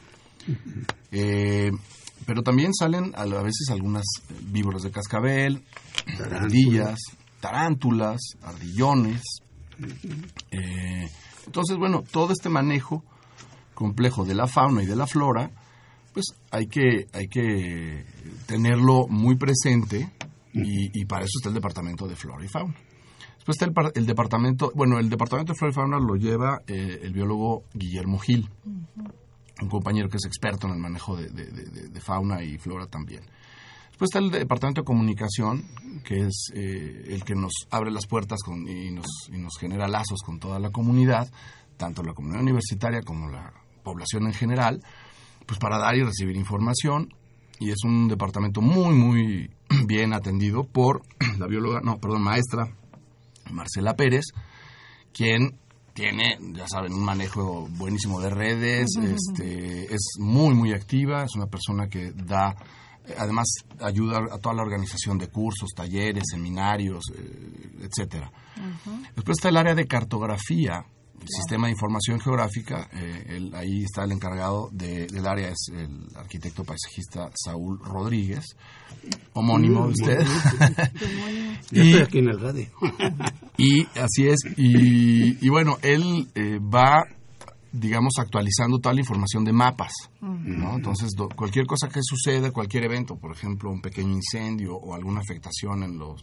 [1.12, 1.72] Eh,
[2.26, 4.06] pero también salen a veces algunas
[4.44, 5.64] víboras de cascabel,
[6.20, 7.00] ardillas,
[7.40, 9.22] tarántulas, ardillones.
[10.52, 11.10] Eh,
[11.46, 13.04] entonces, bueno, todo este manejo
[13.74, 15.52] complejo de la fauna y de la flora,
[16.14, 18.06] pues hay que, hay que
[18.46, 20.12] tenerlo muy presente
[20.54, 22.76] y, para eso está el Departamento de Flora y Fauna.
[23.36, 27.00] Después está el, el, departamento, bueno, el departamento de flora y fauna lo lleva eh,
[27.02, 28.48] el biólogo Guillermo Gil.
[29.62, 33.24] Un compañero que es experto en el manejo de, fauna y flora también.
[33.90, 35.64] Después está el departamento de comunicación,
[36.04, 40.22] que es eh, el que nos abre las puertas y, nos, y nos genera lazos
[40.26, 41.32] con toda la comunidad,
[41.78, 44.82] tanto la comunidad universitaria como la población en general,
[45.46, 47.14] pues para dar y recibir información.
[47.60, 49.52] Y es un departamento muy, muy
[49.86, 51.04] bien atendido por
[51.38, 52.76] la bióloga, no, perdón, maestra
[53.52, 54.26] Marcela Pérez,
[55.14, 55.61] quien
[56.02, 61.46] tiene, ya saben, un manejo buenísimo de redes, este, es muy, muy activa, es una
[61.46, 62.56] persona que da,
[63.20, 63.48] además
[63.80, 68.32] ayuda a toda la organización de cursos, talleres, seminarios, eh, etcétera.
[68.58, 69.12] Uh -huh.
[69.16, 70.84] Después está el área de cartografía,
[71.28, 76.08] sistema de información geográfica, eh, el, ahí está el encargado de, del área, es el
[76.16, 78.56] arquitecto paisajista Saúl Rodríguez,
[79.34, 80.20] homónimo de usted.
[81.72, 82.68] Yo estoy aquí en el radio.
[83.58, 87.04] y así es, y, y bueno, él eh, va,
[87.72, 89.94] digamos, actualizando toda la información de mapas.
[90.22, 90.76] ¿no?
[90.76, 95.22] Entonces, do, cualquier cosa que suceda, cualquier evento, por ejemplo, un pequeño incendio o alguna
[95.22, 96.22] afectación en los,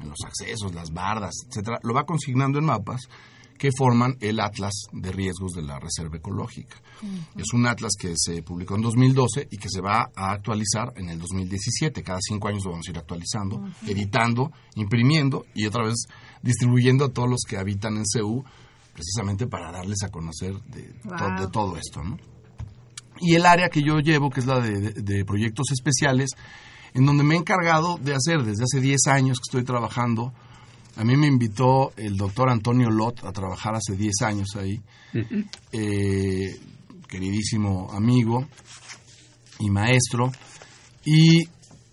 [0.00, 3.08] en los accesos, las bardas, etcétera, lo va consignando en mapas
[3.58, 6.76] que forman el Atlas de Riesgos de la Reserva Ecológica.
[7.02, 7.42] Uh -huh.
[7.42, 11.08] Es un atlas que se publicó en 2012 y que se va a actualizar en
[11.08, 12.02] el 2017.
[12.02, 13.90] Cada cinco años lo vamos a ir actualizando, uh -huh.
[13.90, 16.06] editando, imprimiendo y otra vez
[16.42, 18.44] distribuyendo a todos los que habitan en CEU,
[18.92, 21.18] precisamente para darles a conocer de, wow.
[21.18, 22.02] to de todo esto.
[22.02, 22.16] ¿no?
[23.20, 26.30] Y el área que yo llevo, que es la de, de, de proyectos especiales,
[26.94, 30.32] en donde me he encargado de hacer desde hace 10 años que estoy trabajando.
[30.96, 34.80] A mí me invitó el doctor Antonio Lot a trabajar hace 10 años ahí,
[35.72, 36.58] eh,
[37.06, 38.46] queridísimo amigo
[39.58, 40.32] y maestro.
[41.04, 41.48] Y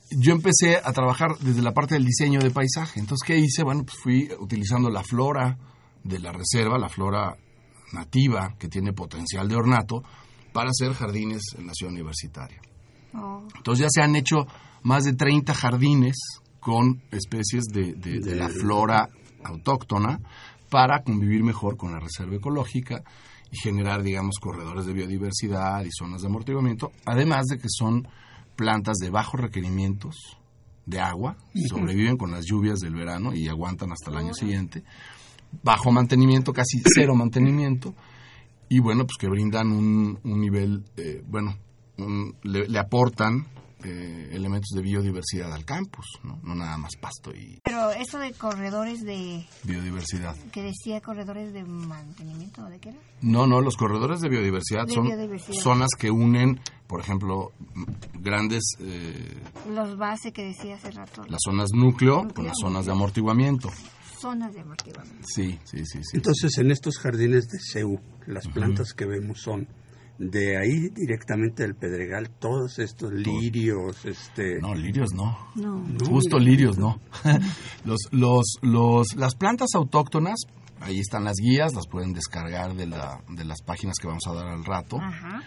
[0.10, 3.00] yo empecé a trabajar desde la parte del diseño de paisaje.
[3.00, 3.64] Entonces, ¿qué hice?
[3.64, 5.58] Bueno, pues fui utilizando la flora
[6.04, 7.36] de la reserva, la flora
[7.92, 10.04] nativa que tiene potencial de ornato,
[10.54, 12.62] para hacer jardines en la ciudad universitaria.
[13.16, 13.46] Oh.
[13.56, 14.48] Entonces ya se han hecho
[14.84, 16.16] más de 30 jardines
[16.64, 19.10] con especies de, de- de la flora
[19.44, 20.20] autóctona
[20.70, 23.04] para convivir mejor con la reserva ecológica
[23.52, 28.08] y generar, digamos, corredores de biodiversidad y zonas de amortiguamiento, además de que son
[28.56, 30.16] plantas de bajos requerimientos
[30.86, 34.84] de agua, sobreviven con las lluvias del verano y aguantan hasta el año siguiente,
[35.64, 37.94] bajo mantenimiento, casi cero mantenimiento,
[38.70, 41.56] y bueno, pues que brindan un, un nivel, eh, bueno,
[41.98, 43.46] un- le, le aportan
[43.84, 46.40] eh, elementos de biodiversidad al campus, ¿no?
[46.44, 50.36] no nada más pasto y Pero eso de corredores de, biodiversidad.
[50.52, 53.00] que decía corredores de mantenimiento, ¿o ¿de qué era?
[53.22, 55.58] No, no, los corredores de biodiversidad De son biodiversidad.
[55.60, 57.52] zonas que unen, por ejemplo,
[58.14, 59.42] grandes, eh,
[59.74, 63.70] Los base que decía hace rato, las zonas núcleo con las zonas de amortiguamiento.
[64.20, 65.28] zonas de amortiguamiento.
[65.28, 66.16] Sí, sí, sí, sí.
[66.18, 69.68] Entonces, en estos jardines de CEU, las plantas que vemos son
[70.30, 74.60] de ahí directamente del Pedregal, todos estos lirios, este...
[74.60, 75.38] No, lirios no.
[75.56, 75.84] No.
[76.06, 77.00] Justo lirios, no.
[77.86, 80.36] los, los, los, las plantas autóctonas,
[80.80, 84.34] ahí están las guías, las pueden descargar de, la, de las páginas que vamos a
[84.34, 84.98] dar al rato.
[85.00, 85.42] Ajá.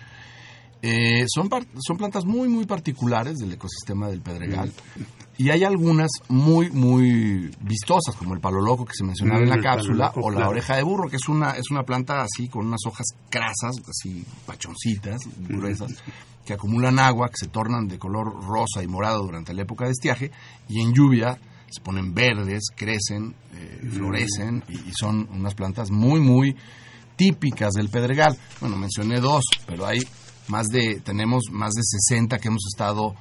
[0.83, 1.49] Eh, son,
[1.81, 4.73] son plantas muy, muy particulares del ecosistema del Pedregal.
[5.39, 9.49] Y hay algunas muy, muy vistosas, como el palo loco que se mencionaba Mm, en
[9.49, 10.51] la palo cápsula, loco, o la claro.
[10.51, 14.25] oreja de burro, que es una, es una planta así, con unas hojas crasas, así
[14.47, 15.93] pachoncitas, gruesas,
[16.45, 19.91] que acumulan agua, que se tornan de color rosa y morado durante la época de
[19.91, 20.31] estiaje,
[20.69, 26.21] y en lluvia se ponen verdes, crecen, eh, florecen, y, y son unas plantas muy,
[26.21, 26.57] muy
[27.17, 28.39] típicas del Pedregal.
[28.61, 29.99] Bueno, mencioné dos, pero hay
[30.49, 33.15] más de, tenemos más de 60 que hemos estado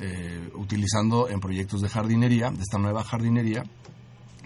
[0.00, 3.64] eh, utilizando en proyectos de jardinería, de esta nueva jardinería.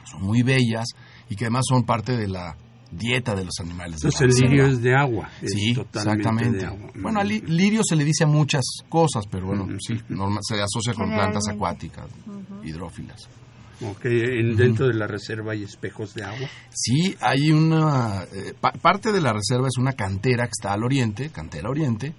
[0.05, 0.87] Son muy bellas
[1.29, 2.57] y que además son parte de la
[2.90, 4.01] dieta de los animales.
[4.01, 5.31] de la Entonces el lirio es de agua.
[5.40, 6.59] es Sí, totalmente exactamente.
[6.59, 6.90] de agua.
[7.01, 10.61] Bueno, a li- lirio se le dice a muchas cosas, pero bueno, sí, norma- se
[10.61, 12.07] asocia con plantas acuáticas,
[12.64, 13.29] hidrófilas.
[13.80, 16.48] Ok, en- dentro de la reserva hay espejos de agua.
[16.70, 18.24] Sí, hay una...
[18.32, 22.14] eh, pa- parte de la reserva es una cantera que está al oriente, cantera oriente,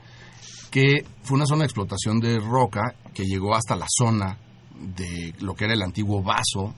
[0.71, 4.37] que fue una zona de explotación de roca que llegó hasta la zona
[4.97, 6.73] de lo que era el antiguo vaso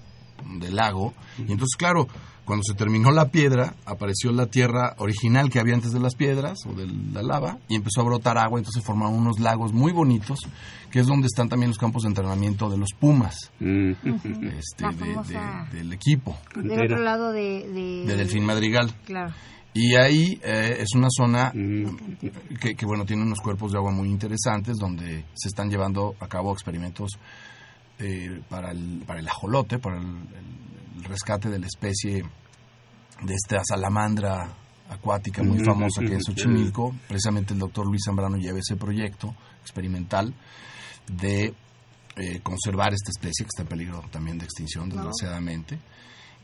[0.59, 1.13] del lago.
[1.39, 2.07] Y entonces, claro,
[2.45, 6.59] cuando se terminó la piedra, apareció la tierra original que había antes de las piedras
[6.67, 9.91] o de la lava y empezó a brotar agua, entonces se formaron unos lagos muy
[9.91, 10.39] bonitos,
[10.91, 13.91] que es donde están también los campos de entrenamiento de los Pumas, Mm.
[14.57, 15.15] este, de-
[15.71, 17.67] de- del equipo, Del otro lado de...
[17.67, 18.93] De, de Delfín Madrigal.
[19.05, 19.33] Claro.
[19.73, 21.97] Y ahí eh, es una zona Mm.
[22.61, 26.27] que, que, bueno, tiene unos cuerpos de agua muy interesantes donde se están llevando a
[26.27, 27.11] cabo experimentos
[27.99, 30.65] eh, para, el, para el ajolote, para el, el
[31.05, 32.23] rescate de la especie
[33.21, 34.53] de esta salamandra
[34.89, 36.93] acuática muy famosa que es Xochimilco.
[37.07, 40.33] Precisamente el doctor Luis Zambrano lleva ese proyecto experimental
[41.07, 41.53] de
[42.17, 45.79] eh, conservar esta especie que está en peligro también de extinción, desgraciadamente.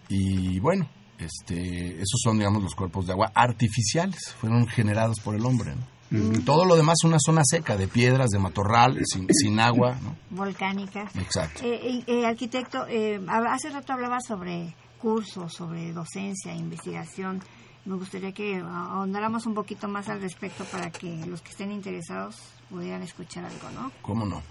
[0.10, 5.46] Y bueno, este, esos son, digamos, los cuerpos de agua artificiales, fueron generados por el
[5.46, 5.76] hombre.
[5.76, 6.01] ¿no?
[6.46, 9.98] Todo lo demás es una zona seca, de piedras, de matorral, sin, sin agua.
[10.02, 10.18] ¿no?
[10.30, 11.16] Volcánicas.
[11.16, 11.62] Exacto.
[11.64, 17.42] Eh, eh, arquitecto, eh, hace rato hablaba sobre cursos, sobre docencia, investigación.
[17.86, 22.36] Me gustaría que ahondáramos un poquito más al respecto para que los que estén interesados
[22.70, 23.92] pudieran escuchar algo, ¿no?
[24.02, 24.42] ¿Cómo no?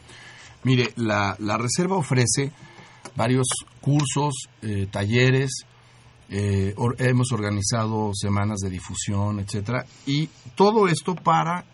[0.65, 2.53] Mire, la, la reserva ofrece
[3.17, 3.47] varios
[3.81, 5.67] cursos, eh, talleres,
[6.31, 11.65] eh, or- hemos organizado semanas de difusión, etcétera, y todo esto para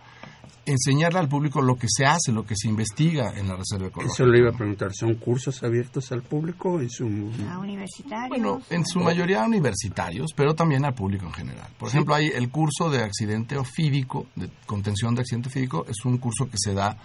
[0.69, 4.15] enseñarle al público lo que se hace, lo que se investiga en la reserva ecológica.
[4.15, 6.81] Eso le iba a preguntar, ¿son cursos abiertos al público?
[6.81, 7.05] en su...
[7.49, 8.29] A universitarios.
[8.31, 11.69] Bueno, en su mayoría universitarios, pero también al público en general.
[11.79, 16.19] Por ejemplo, hay el curso de accidente ofídico, de contención de accidente ofídico, es un
[16.19, 16.99] curso que se da,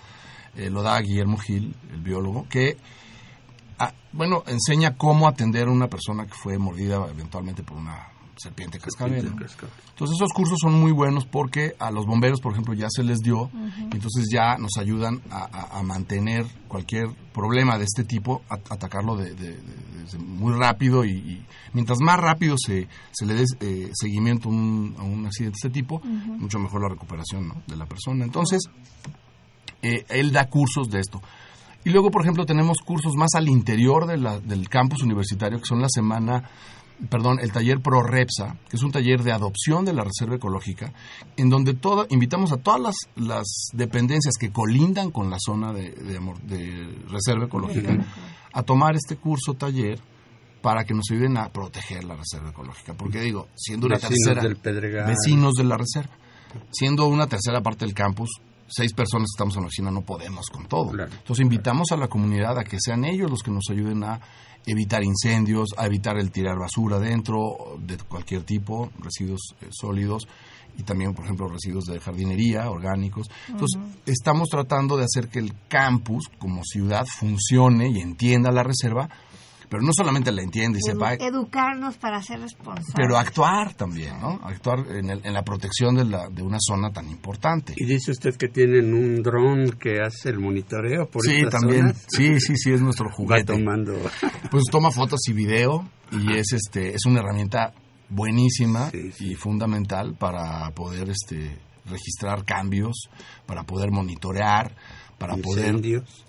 [0.56, 2.78] eh, lo da Guillermo Gil, el biólogo, que,
[3.86, 8.08] ah, bueno, enseña cómo atender a una persona que fue mordida eventualmente por una
[8.38, 9.14] serpiente cascabel.
[9.30, 9.38] ¿no?
[9.90, 13.20] Entonces esos cursos son muy buenos porque a los bomberos, por ejemplo, ya se les
[13.20, 13.52] dio,
[13.92, 18.56] y entonces ya nos ayudan a, a- a mantener cualquier problema de este tipo, a-
[18.74, 19.60] atacarlo de, de-
[20.18, 24.96] muy rápido y, y mientras más rápido se, se le dé eh, seguimiento a un,
[24.98, 27.62] a un accidente de este tipo, mucho mejor la recuperación ¿no?
[27.68, 28.26] de la persona.
[28.26, 28.62] Entonces,
[29.84, 31.22] eh, él da cursos de esto.
[31.84, 35.66] Y luego, por ejemplo, tenemos cursos más al interior de la, del campus universitario, que
[35.66, 36.50] son la semana,
[37.10, 40.94] perdón, el taller ProRepsa, que es un taller de adopción de la reserva ecológica,
[41.38, 45.92] en donde toda, invitamos a todas las, las dependencias que colindan con la zona de,
[45.92, 47.98] de, de reserva ecológica
[48.54, 50.00] a tomar este curso taller
[50.62, 52.94] para que nos ayuden a proteger la reserva ecológica.
[52.94, 54.44] Porque digo, siendo una Vecinos tercera...
[54.44, 55.08] del Pedregal.
[55.08, 56.14] Vecinos de la reserva.
[56.72, 58.30] Siendo una tercera parte del campus,
[58.72, 60.92] seis personas que estamos en la oficina no podemos con todo.
[60.92, 61.12] Claro.
[61.12, 64.20] Entonces invitamos a la comunidad a que sean ellos los que nos ayuden a
[64.66, 70.28] evitar incendios, a evitar el tirar basura dentro de cualquier tipo, residuos eh, sólidos
[70.78, 73.30] y también, por ejemplo, residuos de jardinería, orgánicos.
[73.50, 79.10] Entonces, estamos tratando de hacer que el campus como ciudad funcione y entienda la reserva,
[79.72, 82.94] pero no solamente la entiende y Edu- sepa, educarnos para ser responsables.
[82.94, 84.40] pero actuar también, ¿no?
[84.44, 87.74] Actuar en, el- en la protección de, la, de una zona tan importante.
[87.78, 91.94] Y dice usted que tienen un dron que hace el monitoreo por Sí, también.
[91.94, 92.06] zonas.
[92.10, 93.54] Sí, sí, sí, es nuestro Va juguete.
[93.54, 93.94] tomando.
[94.52, 97.74] Pues toma fotos y video y es este es una herramienta
[98.10, 99.32] buenísima Sí, sí.
[99.32, 103.10] y fundamental para poder este registrar cambios,
[103.46, 104.76] para poder monitorear,
[105.22, 105.66] para poder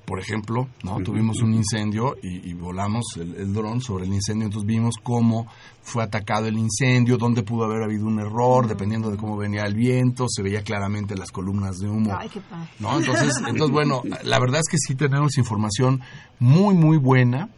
[0.04, 0.98] por ejemplo, ¿no?
[1.02, 5.46] Tuvimos un incendio y, y volamos el, el dron sobre el incendio, entonces vimos cómo
[5.82, 9.74] fue atacado el incendio, dónde pudo haber habido un error, dependiendo de cómo venía el
[9.74, 12.14] viento, se veía claramente las columnas de humo.
[12.18, 12.68] Ay, qué padre.
[12.78, 12.98] ¿no?
[12.98, 16.00] Entonces, entonces, bueno, la verdad es que sí tenemos información
[16.38, 17.48] muy, muy buena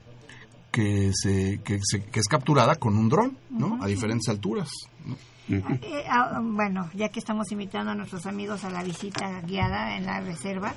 [0.70, 3.78] que, se, que, se- que es capturada con un dron, ¿no?
[3.82, 4.68] A diferentes alturas.
[5.07, 5.16] ¿no?
[5.49, 10.07] Eh, ah, bueno, ya que estamos invitando a nuestros amigos a la visita guiada en
[10.07, 10.74] la reserva,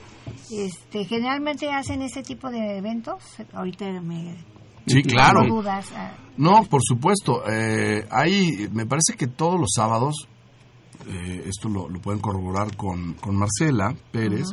[0.52, 3.24] este, generalmente hacen ese tipo de eventos.
[3.54, 4.36] Ahorita me
[4.86, 5.46] Sí, claro.
[5.48, 5.90] dudas.
[5.96, 7.44] ah, No, por supuesto.
[7.50, 10.28] Eh, hay, me parece que todos los sábados,
[11.08, 14.48] eh, esto lo, lo pueden corroborar con, con Marcela Pérez,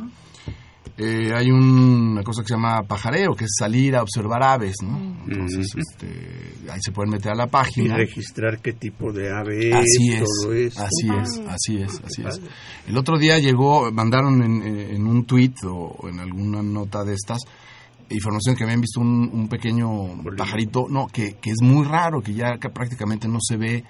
[0.97, 4.75] eh, hay un- una cosa que se llama pajareo, que es salir a observar aves,
[4.81, 4.97] ¿no?
[5.27, 5.79] Entonces, Ujú.
[5.79, 7.97] este, ahí se pueden meter a la Y página.
[7.97, 10.79] registrar qué tipo de ave es, Así es, todo eso.
[10.81, 12.41] así es, así es, así es.
[12.87, 17.13] El otro día llegó, mandaron en, eh, en un tweet o en alguna nota de
[17.15, 17.39] estas
[18.07, 19.87] información que habían visto un, un pequeño
[20.37, 23.83] pajarito, no, que, que es muy raro, que ya que prácticamente no se ve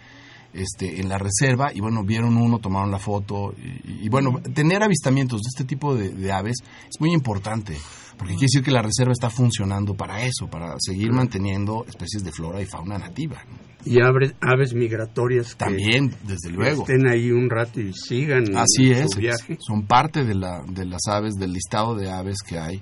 [0.55, 4.81] este, en la reserva y bueno, vieron uno, tomaron la foto y, y, bueno, tener
[4.83, 6.57] avistamientos de este tipo de, de aves
[6.89, 7.77] es muy importante.
[8.17, 12.31] Porque quiere decir que la reserva está funcionando para eso, para seguir manteniendo especies de
[12.31, 13.43] flora y fauna nativa.
[13.83, 16.83] Y abre- aves migratorias que También, desde luego.
[16.83, 19.57] estén ahí un rato y sigan Así es, su viaje.
[19.59, 22.81] son parte de, la, de las aves, del listado de aves que hay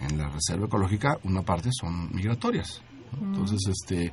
[0.00, 2.82] en la reserva ecológica, una parte son migratorias.
[3.20, 4.12] Entonces, este,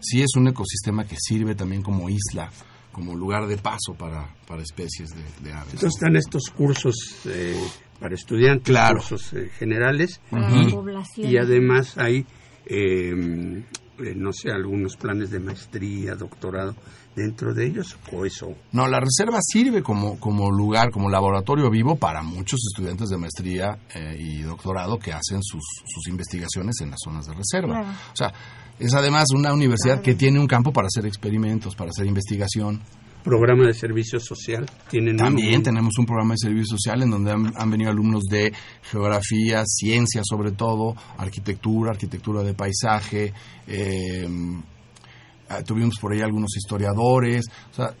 [0.00, 2.50] sí es un ecosistema que sirve también como isla,
[2.92, 5.74] como lugar de paso para, para especies de, de aves.
[5.74, 6.94] Entonces están estos cursos
[7.26, 7.60] eh,
[8.00, 8.98] para estudiantes, Claro.
[8.98, 10.56] cursos eh, generales para Ujú.
[10.62, 11.30] la población.
[11.30, 12.24] y además hay,
[12.66, 13.10] eh,
[13.98, 16.74] eh, no sé, algunos planes de maestría, doctorado
[17.14, 18.54] dentro de ellos o eso.
[18.72, 23.78] No, la reserva sirve como, como lugar, como laboratorio vivo para muchos estudiantes de maestría
[23.94, 27.80] eh, y doctorado que hacen sus, sus investigaciones en las zonas de reserva.
[27.80, 27.98] Claro.
[28.12, 28.32] O sea,
[28.78, 30.02] es además una universidad Claro.
[30.02, 32.80] que tiene un campo para hacer experimentos, para hacer investigación.
[33.22, 37.54] Programa de servicio social tienen También tenemos un programa de servicio social en donde han,
[37.56, 38.52] han venido alumnos de
[38.82, 43.32] geografía, ciencia sobre todo, arquitectura, arquitectura de paisaje,
[43.66, 44.28] eh,
[45.62, 47.94] tuvimos por ahí algunos historiadores, o sea,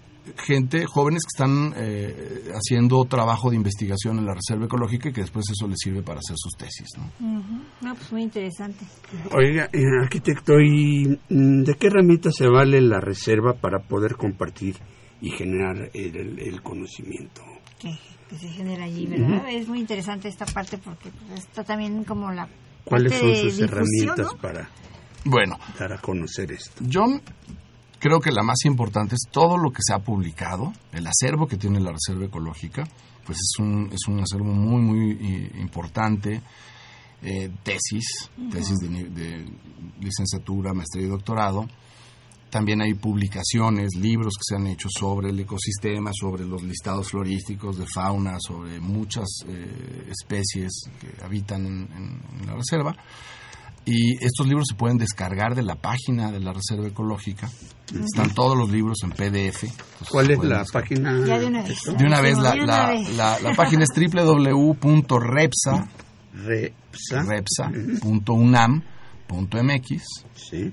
[0.46, 5.20] gente, jóvenes que están eh, haciendo trabajo de investigación en la reserva ecológica y que
[5.20, 6.88] después eso les sirve para hacer sus tesis.
[6.96, 7.38] ¿no?
[7.38, 7.62] Ujú.
[7.82, 8.86] No, pues muy interesante.
[9.32, 14.76] Oiga, eh, arquitecto, ¿y mm, de qué herramienta se vale la reserva para poder compartir
[15.20, 17.42] y generar el, el- el conocimiento?
[17.78, 17.94] Que,
[18.30, 19.44] que se genera allí, ¿verdad?
[19.50, 22.48] Es muy interesante esta parte porque pues, está también como la
[22.84, 24.40] ¿Cuáles parte son sus difusión, herramientas ¿no?
[24.40, 24.70] para
[25.24, 26.84] Bueno, dar a conocer esto?
[26.86, 27.04] Yo
[27.98, 31.56] creo que la más importante es todo lo que se ha publicado, el acervo que
[31.56, 32.84] tiene la Reserva Ecológica,
[33.24, 36.42] pues es un, es un acervo muy, muy eh, importante,
[37.22, 38.04] eh, tesis,
[38.50, 39.46] tesis de, de
[40.00, 41.66] licenciatura, maestría y doctorado.
[42.50, 47.78] También hay publicaciones, libros que se han hecho sobre el ecosistema, sobre los listados florísticos
[47.78, 52.94] de fauna, sobre muchas eh, especies que habitan en- en- en la reserva.
[53.86, 57.50] Y estos libros se pueden descargar de la página de la Reserva Ecológica.
[57.94, 59.64] Están todos los libros en PDF.
[60.10, 60.88] ¿Cuál es la descargar.
[60.88, 61.26] página?
[61.26, 61.78] Ya de una vez.
[61.98, 63.16] De una vez, la, De una la, vez.
[63.16, 65.86] la- la página es www.repsa,
[66.32, 67.22] Repsa.
[69.28, 70.02] repsa.unam.mx
[70.34, 70.72] Sí.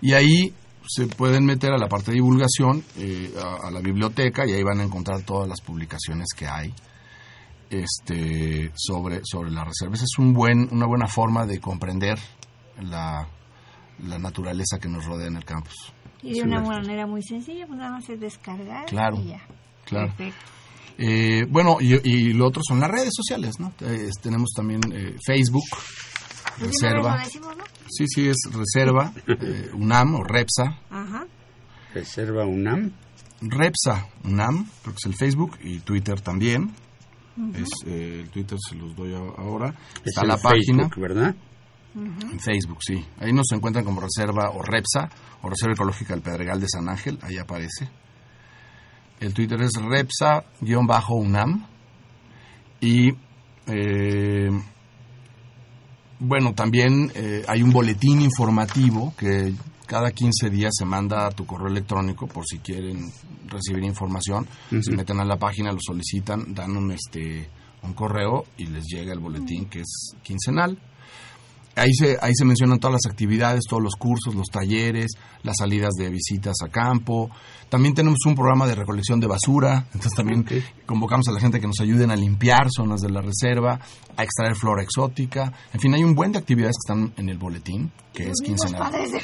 [0.00, 0.54] y ahí
[0.88, 4.62] se pueden meter a la parte de divulgación, eh, a, a la biblioteca y ahí
[4.62, 6.72] van a encontrar todas las publicaciones que hay.
[7.72, 9.94] Este, sobre, sobre la reserva.
[9.94, 12.18] Esa es un buen, una buena forma de comprender
[12.80, 13.26] la,
[14.06, 15.92] la naturaleza que nos rodea en el campus.
[16.22, 19.40] Y de una manera muy sencilla, pues nada más es descargar Claro, y ya.
[19.84, 20.08] claro.
[20.16, 20.40] Perfecto.
[20.98, 23.72] Eh, bueno, y, y lo otro son las redes sociales, ¿no?
[23.80, 25.64] Eh, tenemos también eh, Facebook,
[26.58, 27.16] Pues Reserva.
[27.16, 27.64] lo decimos, ¿no?
[27.88, 30.78] Sí, sí, es Reserva, eh, UNAM o Repsa.
[30.90, 31.26] Ajá.
[31.94, 32.92] Reserva UNAM.
[33.40, 36.72] Repsa UNAM, creo que es el Facebook, y Twitter también.
[37.54, 39.74] Es, eh, el Twitter se los doy ahora.
[39.96, 40.84] Es Está en la página.
[40.84, 41.34] Facebook, ¿verdad?
[41.94, 43.04] En Facebook, sí.
[43.18, 45.10] Ahí nos encuentran como Reserva o Repsa
[45.42, 47.18] o Reserva Ecológica del Pedregal de San Ángel.
[47.22, 47.88] Ahí aparece.
[49.20, 51.66] El Twitter es Repsa-UNAM.
[52.80, 53.10] Y
[53.66, 54.50] eh,
[56.22, 59.52] bueno, también eh, hay un boletín informativo que
[59.86, 63.12] cada 15 días se manda a tu correo electrónico por si quieren
[63.48, 64.46] recibir información.
[64.80, 67.48] Se meten a la página, lo solicitan, dan un, este,
[67.82, 70.78] un correo y les llega el boletín que es quincenal.
[71.74, 75.12] Ahí se, ahí se mencionan todas las actividades, todos los cursos, los talleres,
[75.42, 77.30] las salidas de visitas a campo.
[77.70, 80.44] También tenemos un programa de recolección de basura, entonces también
[80.84, 83.80] convocamos a la gente que nos ayuden a limpiar zonas de la reserva,
[84.14, 85.50] a extraer flora exótica.
[85.72, 88.46] En fin, hay un buen de actividades que están en el boletín, que Los es
[88.46, 88.78] quincenal.
[88.78, 89.20] padres de,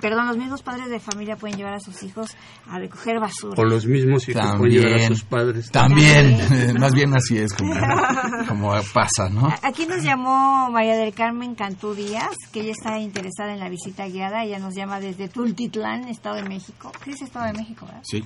[0.00, 2.36] perdón, los mismos padres de familia pueden llevar a sus hijos
[2.66, 3.54] a recoger basura.
[3.56, 5.70] O los mismos hijos pueden llevar a sus padres.
[5.70, 6.40] También,
[6.80, 7.72] más bien así es como,
[8.48, 9.46] como pasa, ¿no?
[9.46, 13.68] A- Aquí nos llamó María del Carmen Cantú Díaz, que ella está interesada en la
[13.68, 14.44] visita guiada.
[14.44, 16.92] Ella nos llama desde Tultitlán, Estado de México.
[17.04, 18.02] Sí, es Estado de México, ¿verdad?
[18.04, 18.22] Sí.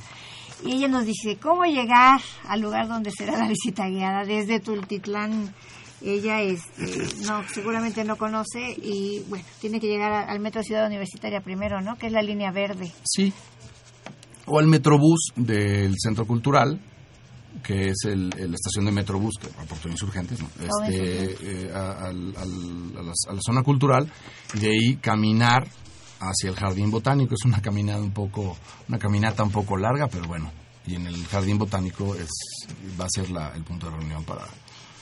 [0.65, 4.25] Y ella nos dice, ¿cómo llegar al lugar donde será la visita guiada?
[4.25, 5.55] Desde Tultitlán.
[6.03, 10.87] Ella este, no, seguramente no conoce y bueno, tiene que llegar a- al Metro Ciudad
[10.87, 11.97] Universitaria primero, ¿no?
[11.97, 12.93] Que es la línea verde.
[13.03, 13.33] Sí.
[14.45, 16.79] O el Metrobús del Centro Cultural,
[17.63, 20.49] que es el, el- la estación de Metrobús, que aportó Insurgentes, ¿no?
[20.61, 24.11] Oh, este, eh, a la, a la zona cultural,
[24.55, 25.67] y de ahí caminar
[26.21, 27.35] hacia el Jardín Botánico.
[27.35, 28.57] Es una caminada un poco,
[28.89, 30.51] una caminata un poco larga, pero bueno.
[30.87, 32.29] Y en el Jardín Botánico es,
[33.01, 34.45] va a ser la- el punto de reunión para,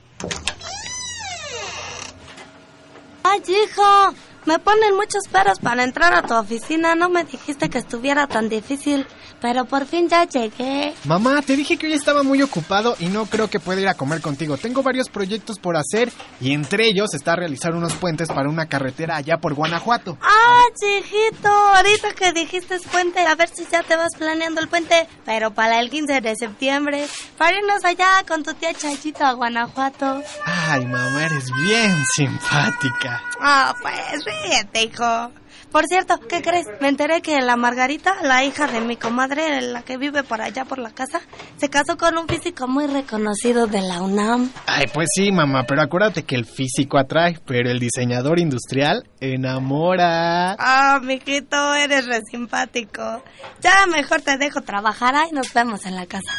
[3.23, 4.15] Ay, hijo,
[4.45, 6.95] me ponen muchos peros para entrar a tu oficina.
[6.95, 9.05] No me dijiste que estuviera tan difícil,
[9.41, 10.93] pero por fin ya llegué.
[11.05, 13.93] Mamá, te dije que hoy estaba muy ocupado y no creo que pueda ir a
[13.93, 14.57] comer contigo.
[14.57, 16.11] Tengo varios proyectos por hacer
[16.41, 20.17] y entre ellos está realizar unos puentes para una carretera allá por Guanajuato.
[20.21, 25.07] Ah, chiquito, ahorita que dijiste puente, a ver si ya te vas planeando el puente,
[25.25, 30.21] pero para el 15 de septiembre, para irnos allá con tu tía Chayito a Guanajuato.
[30.45, 33.21] Ay, mamá, eres bien simpática.
[33.41, 35.31] Ah, pues ríete, hijo.
[35.71, 36.65] Por cierto, ¿qué crees?
[36.81, 40.65] Me enteré que la Margarita, la hija de mi comadre, la que vive por allá
[40.65, 41.21] por la casa,
[41.57, 44.51] se casó con un físico muy reconocido de la UNAM.
[44.65, 50.55] Ay, pues sí, mamá, pero acuérdate que el físico atrae, pero el diseñador industrial enamora.
[50.57, 53.23] Ah, mijito, eres re simpático.
[53.61, 56.33] Ya mejor te dejo trabajar ahí nos vemos en la casa.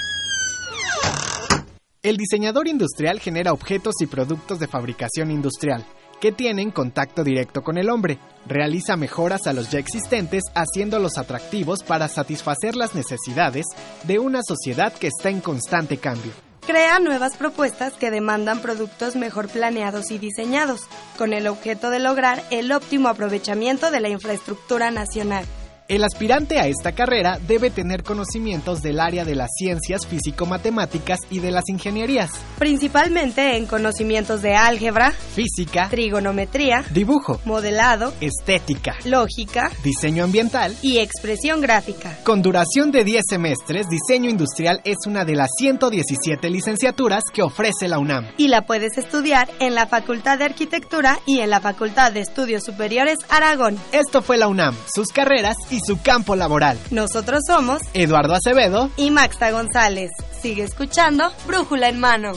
[2.03, 5.85] El diseñador industrial genera objetos y productos de fabricación industrial
[6.21, 8.19] que tienen contacto directo con el hombre.
[8.47, 13.67] Realiza mejoras a los ya existentes haciéndolos atractivos para satisfacer las necesidades
[14.05, 16.33] de una sociedad que está en constante cambio.
[16.67, 20.83] Crea nuevas propuestas que demandan productos mejor planeados y diseñados,
[21.17, 25.45] con el objeto de lograr el óptimo aprovechamiento de la infraestructura nacional.
[25.91, 31.41] El aspirante a esta carrera debe tener conocimientos del área de las ciencias físico-matemáticas y
[31.41, 32.31] de las ingenierías.
[32.61, 41.61] Principalmente en conocimientos de álgebra, física, trigonometría, dibujo, modelado, estética, lógica, diseño ambiental y expresión
[41.61, 42.17] gráfica.
[42.23, 47.89] Con duración de 10 semestres, diseño industrial es una de las 117 licenciaturas que ofrece
[47.89, 48.29] la UNAM.
[48.37, 52.63] Y la puedes estudiar en la Facultad de Arquitectura y en la Facultad de Estudios
[52.63, 53.77] Superiores Aragón.
[53.91, 56.79] Esto fue la UNAM, sus carreras y su campo laboral.
[56.91, 60.11] Nosotros somos Eduardo Acevedo y Maxta González.
[60.41, 62.33] Sigue escuchando Brújula en mano.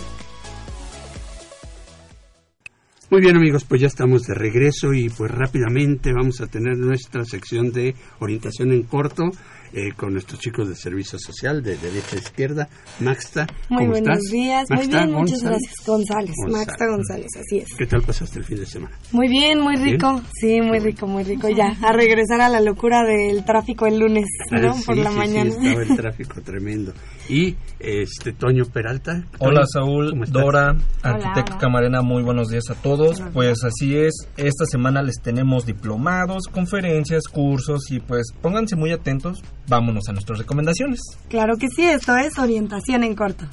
[3.13, 7.23] Muy bien amigos, pues ya estamos de regreso y pues rápidamente vamos a tener nuestra
[7.25, 9.25] sección de orientación en corto
[9.73, 12.69] eh, con nuestros chicos de servicio social de derecha a izquierda.
[12.99, 14.31] Maxta, ¿cómo Muy buenos estás?
[14.31, 15.61] días, muy Maxta bien, muchas González.
[15.61, 15.85] gracias.
[15.87, 16.67] González, González.
[16.67, 17.67] Maxta González, así es.
[17.77, 18.97] ¿Qué tal pasaste el fin de semana?
[19.11, 19.93] Muy bien, muy ¿Bien?
[19.93, 21.49] rico, sí, muy rico, muy rico.
[21.49, 24.71] Ya, a regresar a la locura del tráfico el lunes, ¿no?
[24.71, 25.51] Ah, sí, Por la sí, mañana.
[25.51, 26.93] Sí, estaba el tráfico tremendo.
[27.29, 29.25] Y este Toño Peralta.
[29.39, 30.25] Hola Saúl.
[30.29, 31.57] Dora, arquitecto.
[31.57, 33.21] Camarena, muy buenos días a todos.
[33.33, 39.41] Pues así es, esta semana les tenemos diplomados, conferencias, cursos y pues pónganse muy atentos,
[39.67, 40.99] vámonos a nuestras recomendaciones.
[41.29, 43.45] Claro que sí, esto es orientación en corto.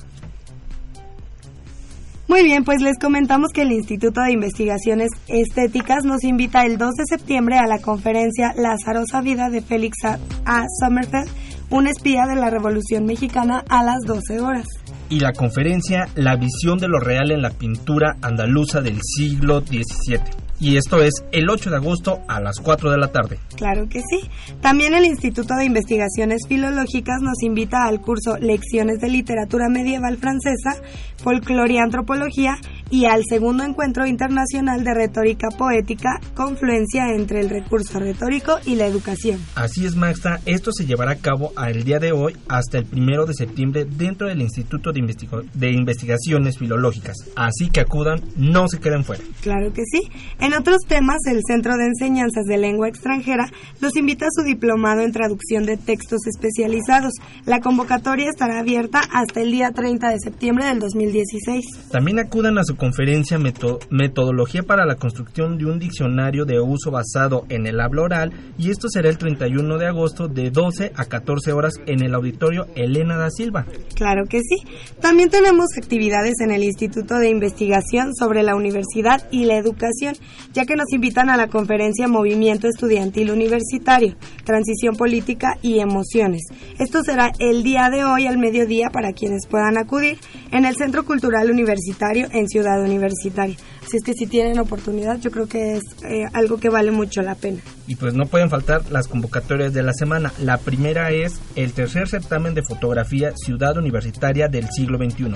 [2.30, 6.94] Muy bien, pues les comentamos que el Instituto de Investigaciones Estéticas nos invita el 2
[6.94, 10.20] de septiembre a la conferencia La azarosa vida de Félix A.
[10.44, 10.64] A.
[10.78, 11.28] Sommerfeld,
[11.70, 14.66] un espía de la Revolución Mexicana a las 12 horas.
[15.10, 20.50] Y la conferencia La visión de lo real en la pintura andaluza del siglo XVII.
[20.60, 23.38] Y esto es el 8 de agosto a las 4 de la tarde.
[23.56, 24.28] Claro que sí.
[24.60, 30.82] También el Instituto de Investigaciones Filológicas nos invita al curso Lecciones de Literatura Medieval Francesa,
[31.16, 32.58] Folclore y Antropología
[32.90, 38.86] y al segundo encuentro internacional de retórica poética, confluencia entre el recurso retórico y la
[38.86, 39.40] educación.
[39.54, 43.24] Así es, Maxta, esto se llevará a cabo el día de hoy hasta el primero
[43.24, 47.16] de septiembre dentro del Instituto de, Investigo- de Investigaciones Filológicas.
[47.36, 49.22] Así que acudan, no se queden fuera.
[49.42, 50.08] Claro que sí.
[50.38, 55.00] En otros temas, el Centro de Enseñanzas de Lengua Extranjera los invita a su diplomado
[55.02, 57.12] en traducción de textos especializados.
[57.46, 61.64] La convocatoria estará abierta hasta el día 30 de septiembre del 2016.
[61.90, 66.90] También acudan a su conferencia Meto- Metodología para la construcción de un diccionario de uso
[66.90, 71.04] basado en el habla oral y esto será el 31 de agosto de 12 a
[71.06, 73.66] 14 horas en el auditorio Elena da Silva.
[73.94, 74.66] Claro que sí.
[75.00, 80.14] También tenemos actividades en el Instituto de Investigación sobre la Universidad y la Educación,
[80.52, 86.42] ya que nos invitan a la conferencia Movimiento Estudiantil Universitario, Transición Política y Emociones.
[86.78, 90.18] Esto será el día de hoy al mediodía para quienes puedan acudir
[90.52, 93.56] en el Centro Cultural Universitario en Ciudad Universitaria.
[93.82, 97.22] Así es que si tienen oportunidad, yo creo que es eh, algo que vale mucho
[97.22, 97.60] la pena.
[97.86, 100.32] Y pues no pueden faltar las convocatorias de la semana.
[100.38, 105.34] La primera es el tercer certamen de fotografía Ciudad Universitaria del siglo XXI.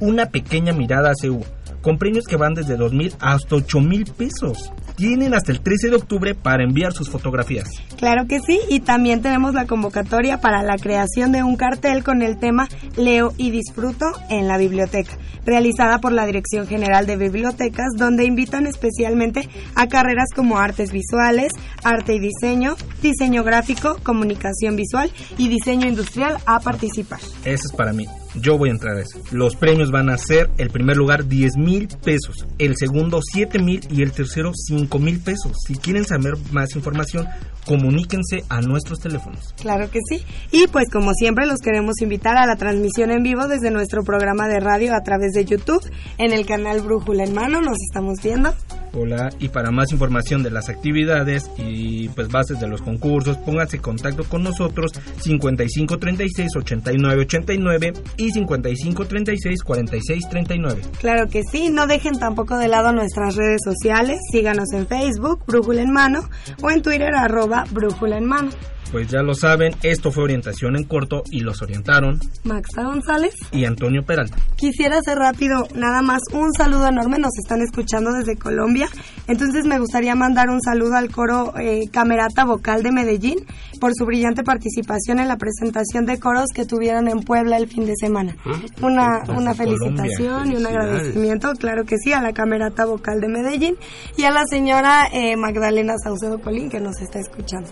[0.00, 1.42] Una pequeña mirada a CU,
[1.86, 4.72] con premios que van desde 2.000 hasta 8.000 pesos.
[4.96, 7.68] Tienen hasta el 13 de octubre para enviar sus fotografías.
[7.96, 12.22] Claro que sí, y también tenemos la convocatoria para la creación de un cartel con
[12.22, 12.66] el tema
[12.96, 15.12] Leo y disfruto en la biblioteca,
[15.44, 21.52] realizada por la Dirección General de Bibliotecas, donde invitan especialmente a carreras como artes visuales,
[21.84, 27.20] arte y diseño, diseño gráfico, comunicación visual y diseño industrial a participar.
[27.44, 28.08] Ese es para mí.
[28.40, 29.20] Yo voy a entrar a eso.
[29.32, 33.80] Los premios van a ser, el primer lugar, 10 mil pesos, el segundo, 7 mil
[33.90, 35.52] y el tercero, 5 mil pesos.
[35.66, 37.26] Si quieren saber más información,
[37.66, 39.54] comuníquense a nuestros teléfonos.
[39.60, 40.24] Claro que sí.
[40.52, 44.48] Y pues como siempre los queremos invitar a la transmisión en vivo desde nuestro programa
[44.48, 45.82] de radio a través de YouTube
[46.18, 47.60] en el canal Brújula en Mano.
[47.60, 48.54] Nos estamos viendo.
[48.92, 53.76] Hola, y para más información de las actividades y pues bases de los concursos, pónganse
[53.76, 60.82] en contacto con nosotros 5536 8989 y 5536 4639.
[61.00, 65.82] Claro que sí, no dejen tampoco de lado nuestras redes sociales, síganos en Facebook, Brújula
[65.82, 66.28] en Mano,
[66.62, 68.50] o en Twitter, arroba Brújula en Mano.
[68.92, 73.34] Pues ya lo saben, esto fue orientación en corto y los orientaron Maxa González.
[73.52, 74.36] y Antonio Peralta.
[74.56, 78.88] Quisiera hacer rápido nada más un saludo enorme, nos están escuchando desde Colombia,
[79.26, 83.38] entonces me gustaría mandar un saludo al coro eh, Camerata Vocal de Medellín
[83.80, 87.86] por su brillante participación en la presentación de coros que tuvieron en Puebla el fin
[87.86, 88.36] de semana.
[88.80, 89.32] Una, perfecto.
[89.32, 89.54] una Colombia.
[89.54, 93.76] felicitación y un agradecimiento, claro que sí, a la Camerata Vocal de Medellín
[94.16, 97.68] y a la señora eh, Magdalena Saucedo Colín que nos está escuchando.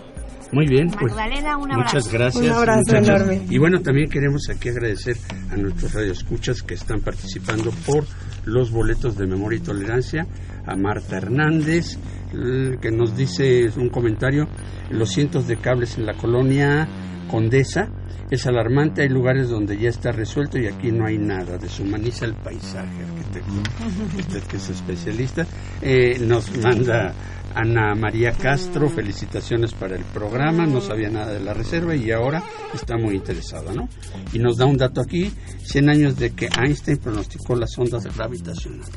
[0.55, 2.45] Muy bien, pues Magdalena, un muchas gracias.
[2.45, 3.09] Un abrazo muchachos.
[3.09, 3.41] enorme.
[3.49, 5.17] Y bueno, también queremos aquí agradecer
[5.51, 8.05] a nuestros radioescuchas que están participando por
[8.45, 10.25] los boletos de memoria y tolerancia,
[10.65, 11.99] a Marta Hernández,
[12.31, 14.47] que nos dice un comentario,
[14.91, 16.87] los cientos de cables en la colonia
[17.29, 17.89] Condesa
[18.29, 22.33] es alarmante, hay lugares donde ya está resuelto y aquí no hay nada, deshumaniza el
[22.33, 25.45] paisaje, arquitecto, usted que es especialista,
[25.81, 27.13] eh, nos manda
[27.55, 32.43] Ana María Castro, felicitaciones para el programa, no sabía nada de la reserva y ahora
[32.73, 33.87] está muy interesada, ¿no?
[34.33, 35.31] Y nos da un dato aquí,
[35.63, 38.89] 100 años de que Einstein pronosticó las ondas gravitacionales.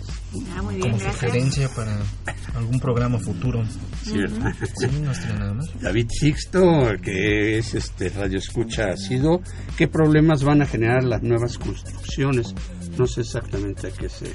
[0.57, 1.97] Ah, muy bien, Como sugerencia para
[2.57, 3.63] algún programa futuro.
[5.81, 6.61] David Sixto,
[7.03, 9.41] que es este radio escucha, ha sido,
[9.77, 12.55] ¿qué problemas van a generar las nuevas construcciones?
[12.99, 14.35] No sé exactamente a qué se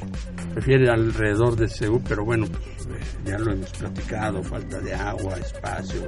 [0.56, 6.08] refiere alrededor de Seúl, pero bueno, pues, ya lo hemos platicado, falta de agua, espacio,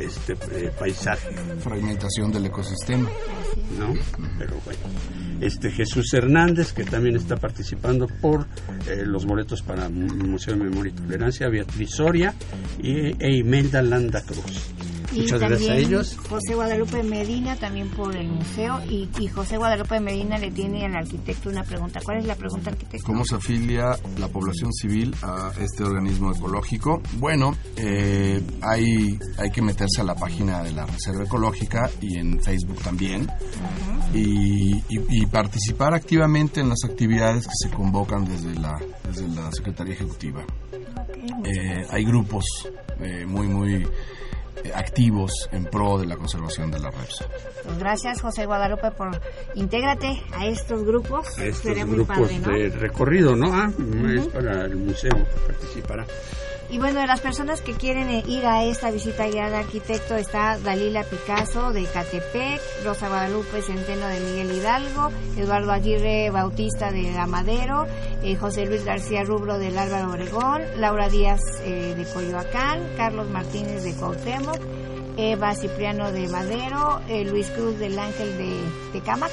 [0.00, 1.28] este eh, paisaje.
[1.60, 3.08] Fragmentación del ecosistema.
[3.78, 3.94] ¿No?
[4.38, 4.80] Pero bueno.
[5.40, 8.46] Este Jesús Hernández, que también está participando por
[8.88, 12.34] eh, los boletos para el Museo de Memoria y Tolerancia, Beatriz Soria
[12.82, 14.72] y, e Imelda Landa Cruz.
[15.14, 16.16] Muchas gracias a ellos.
[16.28, 21.48] José Guadalupe Medina también por el museo y, José Guadalupe Medina le tiene al arquitecto
[21.48, 22.00] una pregunta.
[22.04, 23.06] ¿Cuál es la pregunta, arquitecto?
[23.06, 27.00] ¿Cómo se afilia la población civil a este organismo ecológico?
[27.18, 32.40] Bueno, eh, hay, hay que meterse a la página de la Reserva Ecológica y en
[32.40, 33.28] Facebook también
[34.12, 40.44] y, participar activamente en las actividades que se convocan desde la, desde la Secretaría Ejecutiva.
[41.44, 42.44] Eh, hay grupos
[43.00, 43.86] eh, muy, muy
[44.74, 47.24] activos en pro de la conservación de la reps.
[47.64, 49.20] Pues gracias José Guadalupe por
[49.54, 51.38] intégrate a estos grupos.
[51.38, 53.52] A estos grupos de recorrido, ¿no?
[53.52, 53.70] Ah,
[54.14, 56.06] es para el museo que participará.
[56.70, 60.58] Y bueno, de las personas que quieren eh, ir a esta visita guiada arquitecto está
[60.58, 67.86] Dalila Picasso de Catepec, Rosa Guadalupe Centeno de Miguel Hidalgo, Eduardo Aguirre Bautista de Amadero,
[68.22, 73.84] eh, José Luis García Rubro del Álvaro Obregón, Laura Díaz eh, de Coyoacán, Carlos Martínez
[73.84, 74.58] de Cuauhtémoc,
[75.16, 78.56] Eva Cipriano de Madero, eh, Luis Cruz del Ángel de
[78.92, 79.30] Tecamac,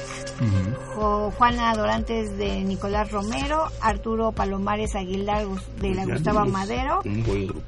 [1.36, 5.46] Juana Dorantes de Nicolás Romero, Arturo Palomares Aguilar
[5.80, 7.02] de la Gustavo Madero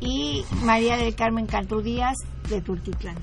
[0.01, 2.17] y María del Carmen Cantú Díaz
[2.49, 3.17] de Tultitlán.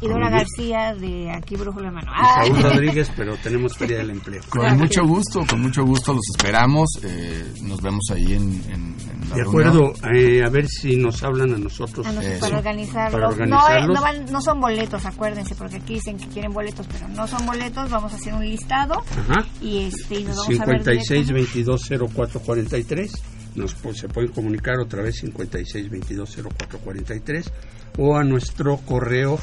[0.00, 2.12] Y Dora García de aquí Brújula Mano.
[2.12, 4.42] Saúl Rodríguez, pero tenemos Feria del Empleo.
[4.48, 6.88] Con mucho gusto, con mucho gusto los esperamos.
[7.02, 8.96] Eh, nos vemos ahí en, en,
[9.34, 12.06] De acuerdo, eh, a ver si nos hablan a nosotros.
[12.40, 13.38] para, organizarlos.
[13.38, 17.08] No, eh, no, van, no, son boletos, acuérdense, porque aquí dicen que quieren boletos, pero
[17.08, 17.90] no son boletos.
[17.90, 19.02] Vamos a hacer un listado.
[19.10, 19.46] Ajá.
[19.62, 23.12] Y, este, y nos vamos 56 22 04 43
[23.56, 27.52] nos, se pueden comunicar otra vez 56 22 04 43
[27.98, 29.38] o a nuestro correo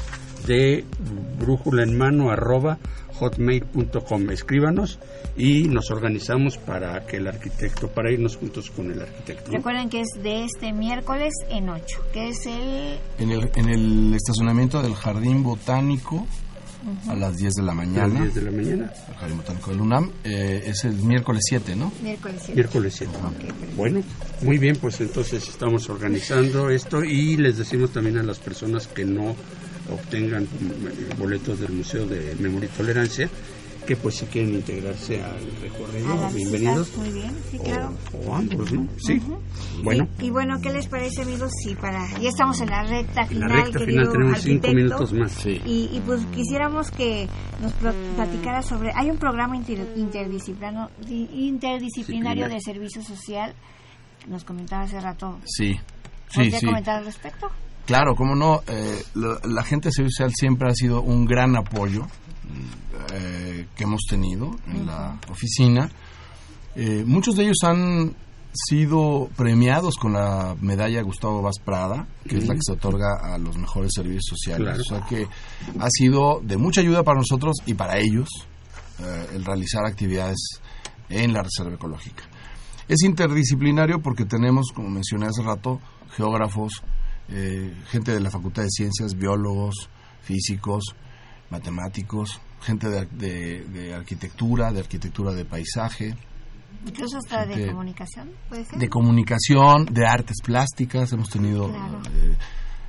[0.46, 0.84] de
[1.38, 2.78] brújula en mano arroba
[3.18, 4.30] hotmail.com.
[4.30, 4.98] Escríbanos
[5.36, 9.50] y nos organizamos para que el arquitecto, para irnos juntos con el arquitecto.
[9.52, 12.98] Recuerden que es de este miércoles en 8, que es el...
[13.18, 16.26] En el, en el estacionamiento del Jardín Botánico
[17.08, 18.04] a las 10 de la mañana.
[18.04, 18.92] A las 10 de la mañana.
[19.08, 20.10] El Jardín Botánico del UNAM.
[20.22, 21.92] Eh, es el miércoles 7, ¿no?
[22.02, 22.54] Miércoles 7.
[22.54, 23.12] Miércoles 7.
[23.76, 24.02] bueno,
[24.42, 29.04] muy bien, pues entonces estamos organizando esto y les decimos también a las personas que
[29.04, 29.34] no
[29.90, 30.46] obtengan
[31.18, 33.28] boletos del Museo de Memoria y Tolerancia
[33.86, 36.96] que pues si quieren integrarse al recorrido, bienvenidos.
[36.96, 37.92] muy bien, sí, claro.
[38.26, 38.88] O, ambos, ¿no?
[38.96, 39.20] Sí.
[39.82, 40.08] Bueno.
[40.20, 41.50] Y, bueno, ¿qué les parece, amigos?
[41.62, 43.50] Sí, para ya estamos en la recta final.
[43.50, 45.32] En la recta final tenemos cinco minutos más.
[45.32, 45.60] Sí.
[45.64, 47.28] Y, pues quisiéramos que
[47.60, 48.90] nos platicara sobre.
[48.94, 53.54] Hay un programa interdisciplinario, interdisciplinario de servicio social.
[54.28, 55.38] Nos comentaba hace rato.
[55.44, 55.78] Sí.
[56.30, 56.66] Sí, sí.
[56.66, 57.50] comentar al respecto?
[57.86, 62.06] Claro, como no, eh, la, gente de servicio social siempre ha sido un gran apoyo
[63.12, 65.90] eh, que hemos tenido en la oficina.
[66.76, 68.14] Eh, muchos de ellos han
[68.54, 73.36] sido premiados con la medalla Gustavo Vaz Prada, que es la que se otorga a
[73.36, 74.80] los mejores servicios sociales.
[74.80, 75.26] O sea que
[75.78, 78.28] ha sido de mucha ayuda para nosotros y para ellos
[79.34, 80.38] el realizar actividades
[81.08, 82.22] en la Reserva Ecológica.
[82.88, 85.80] Es interdisciplinario porque tenemos, como mencioné hace rato,
[86.16, 86.82] geógrafos,
[87.28, 89.88] eh, gente de la Facultad de Ciencias, biólogos,
[90.20, 90.94] físicos,
[91.50, 96.14] matemáticos, gente de, arquitectura, de arquitectura de paisaje.
[96.86, 98.78] Incluso hasta de comunicación, ¿puede ser?
[98.78, 102.36] De comunicación, de artes plásticas, hemos tenido eh,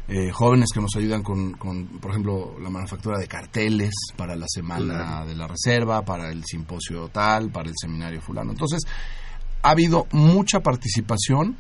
[0.07, 1.53] eh, jóvenes que nos ayudan con,
[2.01, 7.07] por ejemplo, la manufactura de carteles para la semana de la reserva, para el simposio
[7.09, 8.51] tal, para el seminario fulano.
[8.51, 8.81] Entonces,
[9.61, 11.57] ha habido mucha participación,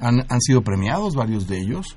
[0.00, 1.96] han, han sido premiados varios de ellos,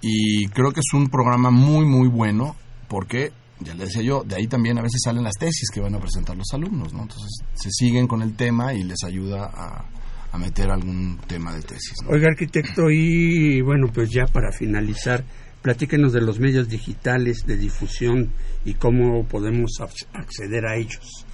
[0.00, 2.54] y creo que es un programa muy, muy bueno
[2.88, 5.94] porque, ya le decía yo, de ahí también a veces salen las tesis que van
[5.94, 7.02] a presentar los alumnos, ¿no?
[7.02, 9.84] Entonces se siguen con el tema y les ayuda a,
[10.32, 11.94] a meter algún tema de tesis.
[12.04, 12.10] ¿no?
[12.10, 15.24] Oiga, arquitecto, y bueno, pues ya para finalizar,
[15.62, 18.32] platíquenos de los medios digitales de difusión
[18.64, 21.26] y cómo podemos ac- acceder a ellos.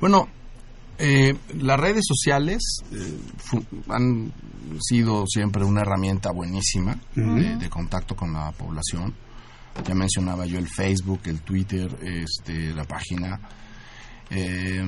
[0.00, 0.28] Bueno,
[0.98, 3.18] eh, las redes sociales eh,
[3.88, 4.32] han
[4.80, 9.14] sido siempre una herramienta buenísima de, de contacto con la población.
[9.86, 13.40] Ya mencionaba yo el Facebook, el Twitter, este, la página.
[14.28, 14.82] Eh,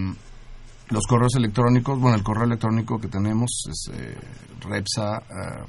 [0.88, 4.16] los correos electrónicos, bueno, el correo electrónico que tenemos es eh,
[4.60, 5.64] repsa, eh,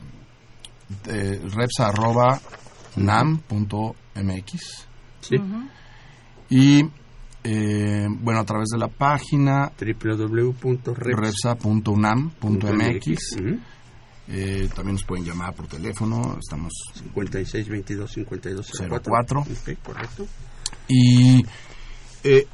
[1.05, 2.41] eh, repsa arroba
[2.95, 4.87] nam punto mx.
[5.21, 5.35] Sí.
[6.49, 6.83] Y
[7.43, 10.97] eh, bueno, a través de la página www.repsa.unam.mx.
[10.97, 13.37] repsa.unam.mx.
[14.33, 18.71] Eh, también nos pueden llamar por teléfono, estamos 56 22 52
[19.01, 19.39] 04.
[19.41, 20.25] Ok, correcto.
[20.87, 21.43] Y
[22.23, 22.47] eh,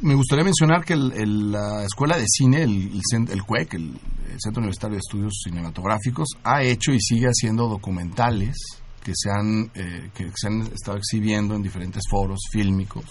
[0.00, 2.98] me gustaría mencionar que el- el- la Escuela de Cine, el,
[3.30, 3.88] el, CUEC, el,
[4.30, 8.56] el Centro Universitario de Estudios Cinematográficos, ha hecho y sigue haciendo documentales
[9.04, 13.04] que se han, eh, que se han estado exhibiendo en diferentes foros fílmicos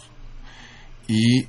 [1.08, 1.46] y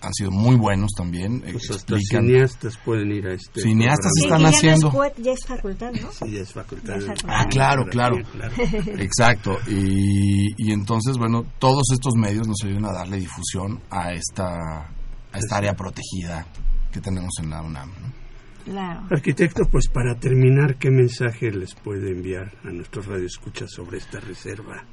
[0.00, 1.40] han sido muy buenos también.
[1.40, 3.60] Pues hasta explican- cineastas pueden ir a este.
[3.62, 4.36] Cineastas programa.
[4.50, 4.92] están ya haciendo.
[4.92, 6.12] No es ya es facultad, ¿no?
[6.12, 6.92] Sí, ya es facultad.
[6.92, 7.34] Ya es facultad.
[7.36, 8.16] Ah, claro, claro.
[8.32, 8.54] claro.
[8.98, 9.58] Exacto.
[9.66, 14.46] Y, y entonces, bueno, todos estos medios nos ayudan a darle difusión a esta,
[14.86, 16.46] a esta área protegida
[16.92, 17.88] que tenemos en la UNAM.
[17.90, 18.72] ¿no?
[18.72, 19.00] Claro.
[19.10, 24.84] Arquitecto, pues para terminar, ¿qué mensaje les puede enviar a nuestros radioescuchas sobre esta reserva?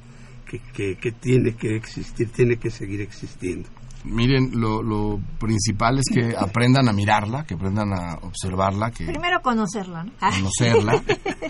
[0.48, 3.68] Que, que, que tiene que existir, tiene que seguir existiendo.
[4.04, 9.40] Miren, lo, lo principal es que aprendan a mirarla, que aprendan a observarla, que Primero
[9.42, 10.12] conocerlo, ¿no?
[10.20, 11.02] conocerla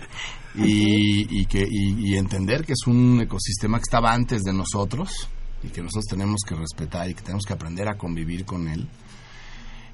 [0.54, 5.28] y, y que, y, y entender que es un ecosistema que estaba antes de nosotros
[5.62, 8.88] y que nosotros tenemos que respetar y que tenemos que aprender a convivir con él.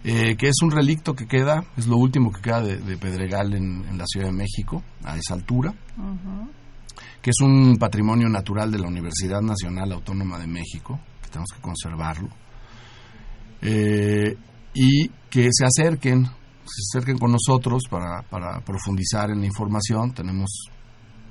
[0.05, 3.55] Eh, que es un relicto que queda, es lo último que queda de, de Pedregal
[3.55, 5.75] en, en la Ciudad de México, a esa altura,
[7.21, 11.61] que es un patrimonio natural de la Universidad Nacional Autónoma de México, que tenemos que
[11.61, 12.29] conservarlo,
[13.65, 14.37] Eh,
[14.75, 20.13] y que se acerquen, se acerquen con nosotros para, para profundizar en la información.
[20.13, 20.51] Tenemos,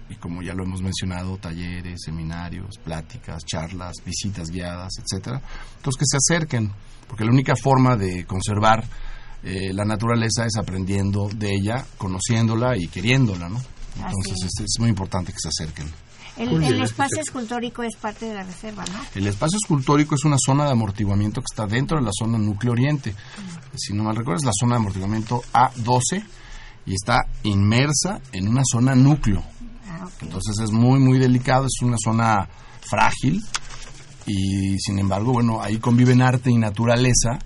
[0.10, 5.42] y como ya lo hemos mencionado, talleres, seminarios, pláticas, charlas, visitas guiadas, etcétera.
[5.76, 6.72] Entonces que se acerquen,
[7.06, 8.86] porque la única forma de conservar
[9.44, 13.60] eh, la naturaleza es aprendiendo de ella, conociéndola y queriéndola, ¿no?
[13.96, 15.92] Entonces Así es, es muy importante que se acerquen.
[16.38, 19.00] El, espacio escultórico es parte de la reserva, ¿no?
[19.14, 22.72] El espacio escultórico es una zona de amortiguamiento que está dentro de la zona núcleo
[22.72, 23.14] oriente.
[23.76, 26.24] Si no mal recuerdo, es la zona de amortiguamiento A12
[26.86, 29.44] y está inmersa en una zona núcleo.
[29.88, 30.08] Ah.
[30.22, 32.48] Entonces es muy, muy delicado, es una zona
[32.90, 33.44] frágil
[34.26, 37.40] y sin embargo, bueno, ahí conviven arte y naturaleza,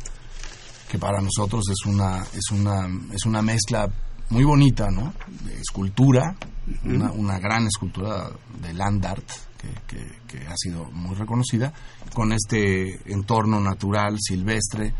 [0.89, 3.89] que para nosotros es una, es una, es una mezcla
[4.29, 5.13] muy bonita, ¿no?
[5.45, 6.35] De escultura,
[6.83, 8.29] una, una gran escultura
[8.61, 11.73] de land art que, que- que ha sido muy reconocida,
[12.13, 14.93] con este entorno natural, silvestre,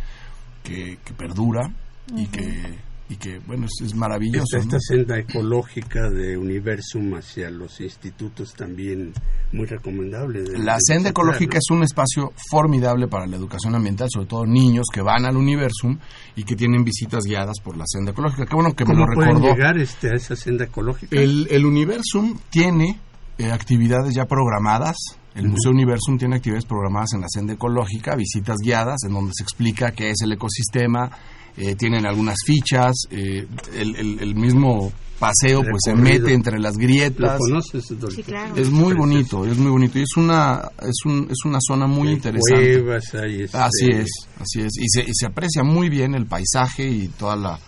[0.63, 1.71] que, que perdura
[2.15, 2.78] y que
[3.08, 4.64] y que bueno es, es maravilloso Esta, ¿no?
[4.64, 9.14] esta senda ecológica de Universum hacia los institutos también
[9.51, 10.43] muy recomendable.
[10.58, 11.60] La senda ecológica ¿no?
[11.60, 15.97] es un espacio formidable para la educación ambiental, sobre todo niños que van al Universum
[16.36, 18.45] y que tienen visitas guiadas por la senda ecológica.
[18.45, 19.53] Qué bueno que me ¿Cómo lo pueden recordó.
[19.53, 21.16] llegar este, a esa senda ecológica?
[21.16, 22.99] El, el Universum tiene
[23.38, 24.95] eh, actividades ya programadas.
[25.36, 29.43] El Museo Universum tiene actividades programadas en la senda ecológica, visitas guiadas, en donde se
[29.43, 31.12] explica qué es el ecosistema.
[31.58, 32.93] Eh, tienen algunas fichas.
[33.12, 37.38] eh, el, el- el mismo paseo pues se mete entre las ¿Lo grietas.
[37.39, 37.86] conoces?
[38.14, 38.53] Sí, claro.
[38.58, 39.97] Es muy bonito, es muy bonito.
[39.97, 42.82] Y es una, es un, es una zona muy Hay interesante.
[42.84, 44.78] cuevas, hay, este, Así es, así es.
[44.78, 47.60] Y se, y se aprecia muy bien el paisaje y toda la,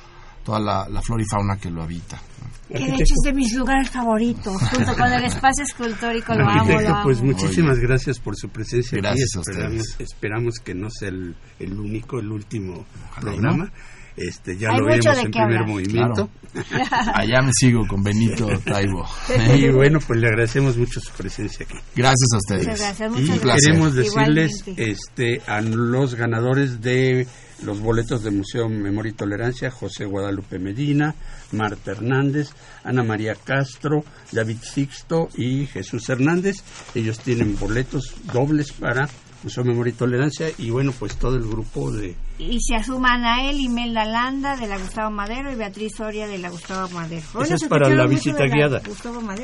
[0.47, 2.17] toda la, la flora y fauna que lo habita.
[2.69, 6.79] Que de hecho es de mis lugares favoritos, junto con el espacio escultórico, lo amo,
[6.79, 7.03] lo amo.
[7.03, 9.49] pues muchísimas gracias por su presencia Gracias a aquí.
[9.51, 10.09] Esperamos, ustedes.
[10.11, 13.71] esperamos que no sea el, el único, el último Ojalá y programa.
[14.15, 15.67] Este, ya Hay lo de en primer hablar.
[15.67, 16.29] movimiento.
[17.13, 19.05] Allá me sigo con Benito Taibo.
[19.57, 21.77] Y bueno, pues le agradecemos mucho su presencia aquí.
[21.95, 22.67] Gracias a ustedes.
[22.67, 23.61] Muchas gracias, Y muchas Un placer.
[23.65, 24.91] queremos decirles Igualmente.
[24.91, 27.27] este, a los ganadores de
[27.63, 31.15] los boletos de Museo Memoria y Tolerancia, José Guadalupe Medina,
[31.51, 32.49] Marta Hernández,
[32.83, 36.57] Ana María Castro, David Sixto y Jesús Hernández.
[36.95, 39.09] Ellos tienen boletos dobles para
[39.43, 43.49] Museo Memoria y Tolerancia y bueno, pues todo el grupo de y se asuman a
[43.49, 47.25] él Imelda Landa de la Gustavo Madero y Beatriz Soria de la Gustavo Madero.
[47.41, 48.81] Esa es para la visita guiada.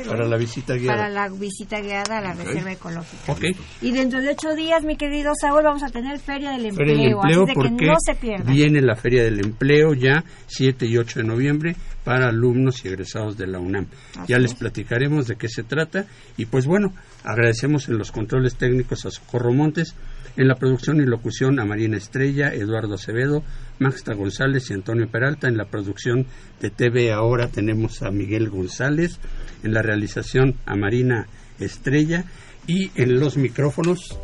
[0.08, 0.28] para ¿eh?
[0.28, 0.96] la visita guiada.
[0.96, 3.36] Para la visita guiada a la Reserva Ecológica.
[3.82, 6.86] Y dentro de ocho días, mi querido Saúl, vamos a tener Feria del Empleo.
[6.86, 8.52] Feria del Empleo así de porque que no se pierda.
[8.52, 13.36] viene la Feria del Empleo ya 7 y 8 de noviembre para alumnos y egresados
[13.36, 13.86] de la UNAM.
[14.28, 16.92] ya les platicaremos de qué se trata y pues bueno,
[17.24, 19.96] agradecemos en los controles técnicos a Socorro Montes
[20.36, 22.52] en la producción y locución a Marina Estrella,
[22.84, 23.42] Eduardo Acevedo,
[23.78, 25.48] Maxta González y Antonio Peralta.
[25.48, 26.26] En la producción
[26.60, 29.18] de TV ahora tenemos a Miguel González.
[29.62, 31.26] En la realización a Marina
[31.58, 32.24] Estrella.
[32.66, 34.18] Y en los micrófonos.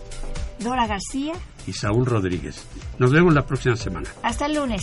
[0.60, 1.34] Dora García.
[1.66, 2.66] Y Saúl Rodríguez.
[2.98, 4.08] Nos vemos la próxima semana.
[4.22, 4.82] Hasta el lunes.